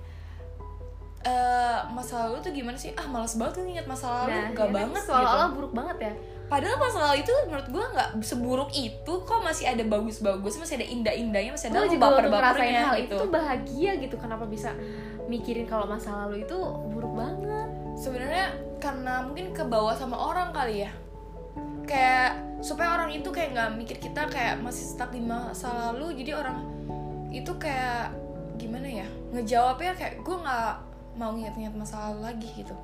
eh 1.19 1.77
masa 1.91 2.25
lalu 2.25 2.39
tuh 2.39 2.51
gimana 2.53 2.73
sih 2.75 2.95
ah 2.95 3.03
males 3.05 3.35
banget 3.35 3.59
lu 3.59 3.67
ingat 3.67 3.85
masa 3.85 4.07
lalu 4.23 4.31
Nah, 4.31 4.47
gak 4.47 4.55
ya 4.55 4.55
kan? 4.55 4.71
banget 4.71 5.03
Seolah-olah 5.03 5.35
gitu 5.43 5.55
buruk 5.57 5.73
banget 5.73 5.97
ya. 5.99 6.13
padahal 6.47 6.77
masa 6.79 6.97
lalu 7.03 7.17
itu 7.19 7.33
menurut 7.43 7.67
gua 7.69 7.85
nggak 7.91 8.09
seburuk 8.23 8.69
itu 8.71 9.13
kok 9.19 9.39
masih 9.39 9.65
ada 9.67 9.83
bagus-bagus 9.83 10.53
masih 10.55 10.75
ada 10.79 10.87
indah-indahnya 10.87 11.51
masih 11.51 11.67
ada 11.67 11.75
Gue 11.75 11.85
ngerasain 11.91 12.01
baper-bapernya 12.01 12.81
hal 12.81 12.95
gitu 12.95 13.03
itu 13.05 13.15
tuh 13.17 13.29
bahagia 13.29 13.91
gitu. 13.99 14.15
Kenapa 14.15 14.45
bisa 14.45 14.71
mikirin 15.29 15.69
kalau 15.69 15.85
masa 15.85 16.25
lalu 16.25 16.43
itu 16.43 16.57
buruk 16.89 17.13
banget? 17.13 17.69
sebenarnya 17.99 18.55
karena 18.79 19.27
mungkin 19.27 19.51
ke 19.51 19.63
bawah 19.67 19.91
sama 19.91 20.15
orang 20.15 20.55
kali 20.55 20.87
ya 20.87 20.91
kayak 21.83 22.63
supaya 22.63 22.95
orang 22.95 23.11
itu 23.11 23.27
kayak 23.27 23.51
nggak 23.51 23.69
mikir 23.75 23.97
kita 23.99 24.23
kayak 24.31 24.63
masih 24.63 24.87
stuck 24.87 25.11
di 25.11 25.19
masa 25.19 25.91
lalu 25.91 26.15
jadi 26.23 26.39
orang 26.39 26.63
itu 27.27 27.51
kayak 27.59 28.15
gimana 28.55 28.87
ya 29.03 29.07
ngejawabnya 29.35 29.93
kayak 29.99 30.23
gue 30.23 30.37
nggak 30.39 30.73
mau 31.19 31.35
inget-inget 31.35 31.75
masa 31.75 32.09
lalu 32.09 32.31
lagi 32.31 32.49
gitu 32.55 32.75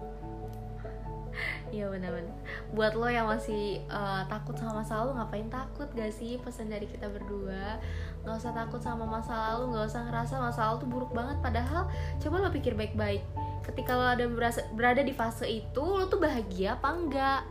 Iya 1.73 1.91
benar-benar. 1.91 2.31
Buat 2.71 2.95
lo 2.95 3.11
yang 3.11 3.27
masih 3.27 3.83
uh, 3.91 4.23
takut 4.31 4.55
sama 4.55 4.79
masa 4.79 5.03
lalu, 5.03 5.19
ngapain 5.19 5.49
takut 5.51 5.89
gak 5.91 6.13
sih? 6.15 6.39
Pesan 6.39 6.71
dari 6.71 6.87
kita 6.87 7.11
berdua, 7.11 7.81
nggak 8.25 8.41
usah 8.41 8.51
takut 8.57 8.81
sama 8.81 9.05
masa 9.05 9.33
lalu, 9.37 9.77
nggak 9.77 9.85
usah 9.85 10.01
ngerasa 10.09 10.33
masa 10.41 10.59
lalu 10.67 10.77
tuh 10.81 10.89
buruk 10.89 11.11
banget. 11.13 11.37
Padahal 11.45 11.85
coba 12.17 12.35
lo 12.41 12.49
pikir 12.49 12.73
baik-baik. 12.73 13.21
Ketika 13.61 13.93
lo 13.93 14.05
ada 14.09 14.25
berasa, 14.25 14.65
berada 14.73 15.05
di 15.05 15.13
fase 15.13 15.45
itu, 15.45 15.83
lo 15.85 16.09
tuh 16.09 16.17
bahagia 16.17 16.73
apa 16.81 16.89
enggak? 16.89 17.41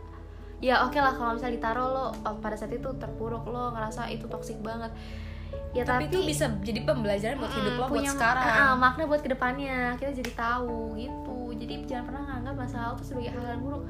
Ya 0.59 0.83
oke 0.83 0.99
lah 0.99 1.15
kalau 1.15 1.39
misalnya 1.39 1.55
ditaruh 1.59 1.87
lo 1.87 2.05
oh, 2.11 2.35
pada 2.43 2.59
saat 2.59 2.75
itu 2.75 2.91
terpuruk 2.99 3.47
lo 3.47 3.71
ngerasa 3.71 4.11
itu 4.11 4.27
toksik 4.27 4.59
banget. 4.59 4.91
Ya 5.75 5.83
tapi, 5.83 6.07
itu 6.07 6.23
bisa 6.23 6.51
jadi 6.63 6.87
pembelajaran 6.87 7.35
buat 7.39 7.51
hidup 7.51 7.73
lo 7.75 7.87
buat 7.87 7.99
punya 7.99 8.11
sekarang 8.11 8.47
ah, 8.47 8.75
makna 8.79 9.07
buat 9.07 9.19
ke 9.19 9.31
depannya 9.31 9.99
kita 9.99 10.11
jadi 10.23 10.31
tahu 10.35 10.95
gitu 10.95 11.51
jadi 11.59 11.83
jangan 11.83 12.03
pernah 12.07 12.23
nganggap 12.31 12.55
masa 12.55 12.75
lalu 12.79 12.95
tuh 13.03 13.07
sebagai 13.11 13.31
hal 13.35 13.43
yang 13.43 13.61
buruk 13.63 13.83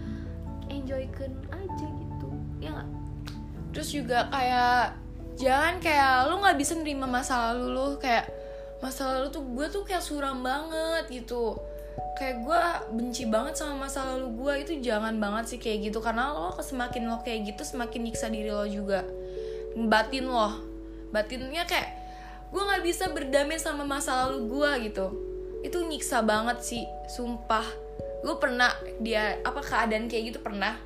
enjoykan 0.70 1.32
aja 1.54 1.88
gitu 1.88 2.30
ya 2.58 2.70
nggak 2.74 2.90
terus 3.70 3.90
juga 3.94 4.26
kayak 4.34 4.98
jangan 5.36 5.84
kayak 5.84 6.32
lu 6.32 6.40
nggak 6.40 6.58
bisa 6.58 6.74
nerima 6.80 7.08
masa 7.08 7.52
lalu 7.52 7.76
lu 7.76 7.86
kayak 8.00 8.32
masa 8.80 9.08
lalu 9.12 9.28
tuh 9.32 9.44
gue 9.44 9.66
tuh 9.72 9.84
kayak 9.84 10.04
suram 10.04 10.44
banget 10.44 11.08
gitu. 11.12 11.60
Kayak 12.16 12.48
gue 12.48 12.62
benci 12.96 13.28
banget 13.28 13.60
sama 13.60 13.88
masa 13.88 14.08
lalu 14.16 14.32
gue 14.40 14.54
itu 14.64 14.72
jangan 14.80 15.16
banget 15.20 15.56
sih 15.56 15.60
kayak 15.60 15.92
gitu. 15.92 16.00
Karena 16.00 16.32
lo 16.32 16.56
semakin 16.56 17.12
lo 17.12 17.20
kayak 17.24 17.56
gitu 17.56 17.64
semakin 17.68 18.00
nyiksa 18.08 18.32
diri 18.32 18.52
lo 18.52 18.64
juga. 18.68 19.04
Batin 19.76 20.32
lo. 20.32 20.56
Batinnya 21.12 21.68
kayak 21.68 21.90
gue 22.52 22.62
nggak 22.62 22.84
bisa 22.84 23.12
berdamai 23.12 23.60
sama 23.60 23.84
masa 23.84 24.28
lalu 24.28 24.48
gue 24.48 24.72
gitu. 24.92 25.06
Itu 25.64 25.84
nyiksa 25.84 26.24
banget 26.24 26.64
sih 26.64 26.84
sumpah. 27.12 27.66
Gue 28.24 28.36
pernah 28.40 28.72
dia 29.04 29.40
apa 29.44 29.60
keadaan 29.60 30.08
kayak 30.08 30.36
gitu 30.36 30.40
pernah 30.40 30.80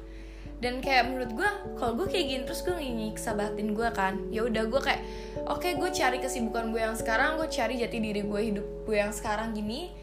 dan 0.59 0.83
kayak 0.83 1.07
menurut 1.07 1.31
gue 1.31 1.49
kalau 1.79 1.95
gue 1.95 2.07
kayak 2.11 2.25
gini 2.27 2.41
terus 2.43 2.61
gue 2.67 2.75
nyiksa 2.75 3.31
batin 3.31 3.71
gue 3.71 3.89
kan. 3.95 4.19
Ya 4.27 4.43
udah 4.43 4.67
gue 4.67 4.81
kayak 4.83 5.01
oke 5.47 5.67
gue 5.79 5.89
cari 5.95 6.19
kesibukan 6.19 6.75
gue 6.75 6.83
yang 6.83 6.95
sekarang 6.99 7.39
gue 7.39 7.47
cari 7.47 7.79
jati 7.79 7.97
diri 8.03 8.21
gue 8.27 8.41
hidup 8.51 8.67
gue 8.83 8.97
yang 8.99 9.15
sekarang 9.15 9.55
gini. 9.55 9.95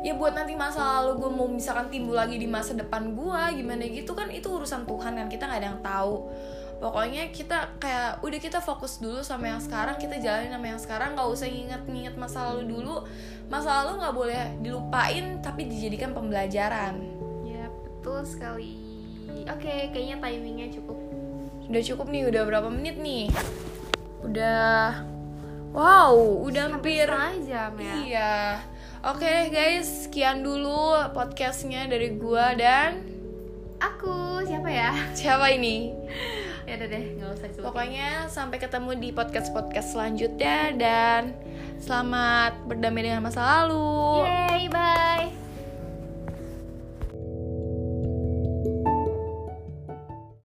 Ya 0.00 0.16
buat 0.16 0.34
nanti 0.34 0.56
masa 0.56 1.00
lalu 1.00 1.20
gue 1.20 1.30
mau 1.30 1.46
misalkan 1.46 1.92
timbul 1.92 2.16
lagi 2.16 2.40
di 2.40 2.48
masa 2.48 2.72
depan 2.72 3.12
gue 3.12 3.42
gimana 3.60 3.84
gitu 3.84 4.16
kan 4.16 4.32
itu 4.32 4.48
urusan 4.48 4.88
Tuhan 4.88 5.12
kan 5.20 5.28
kita 5.28 5.44
nggak 5.52 5.60
ada 5.60 5.68
yang 5.76 5.80
tahu. 5.84 6.32
Pokoknya 6.80 7.30
kita 7.30 7.76
kayak 7.78 8.24
udah 8.24 8.40
kita 8.40 8.58
fokus 8.64 8.98
dulu 8.98 9.20
sama 9.20 9.52
yang 9.52 9.60
sekarang 9.60 10.00
kita 10.00 10.16
jalanin 10.20 10.52
sama 10.52 10.66
yang 10.66 10.80
sekarang 10.80 11.10
nggak 11.14 11.28
usah 11.28 11.46
nginget-nginget 11.46 12.16
masa 12.16 12.52
lalu 12.52 12.72
dulu. 12.72 13.04
Masa 13.52 13.84
lalu 13.84 14.00
nggak 14.00 14.14
boleh 14.16 14.42
dilupain 14.64 15.44
tapi 15.44 15.68
dijadikan 15.68 16.16
pembelajaran. 16.16 17.04
Ya 17.44 17.68
betul 17.68 18.24
sekali 18.24 18.83
oke 19.42 19.74
kayaknya 19.90 20.16
timingnya 20.22 20.68
cukup. 20.70 20.98
Udah 21.66 21.82
cukup 21.82 22.06
nih 22.12 22.22
udah 22.30 22.42
berapa 22.46 22.68
menit 22.70 22.96
nih? 23.00 23.26
Udah 24.22 25.02
wow 25.74 26.14
udah 26.46 26.70
hampir 26.70 27.08
jam 27.44 27.72
ya. 27.76 27.94
Iya. 28.06 28.34
Oke 29.04 29.52
guys 29.52 30.08
sekian 30.08 30.40
dulu 30.40 30.96
podcastnya 31.12 31.84
dari 31.90 32.16
gua 32.16 32.56
dan 32.56 33.04
aku 33.82 34.40
siapa 34.46 34.70
ya? 34.70 34.92
Siapa 35.12 35.52
ini? 35.52 35.76
Ya 36.64 36.80
udah 36.80 36.88
deh 36.88 37.04
nggak 37.20 37.28
usah 37.28 37.48
disebutin. 37.52 37.66
pokoknya 37.68 38.08
sampai 38.32 38.56
ketemu 38.56 38.90
di 38.96 39.12
podcast 39.12 39.52
podcast 39.52 39.92
selanjutnya 39.92 40.72
dan 40.72 41.36
selamat 41.76 42.64
berdamai 42.64 43.04
dengan 43.04 43.20
masa 43.20 43.68
lalu. 43.68 44.24
Yay, 44.24 44.72
bye 44.72 45.43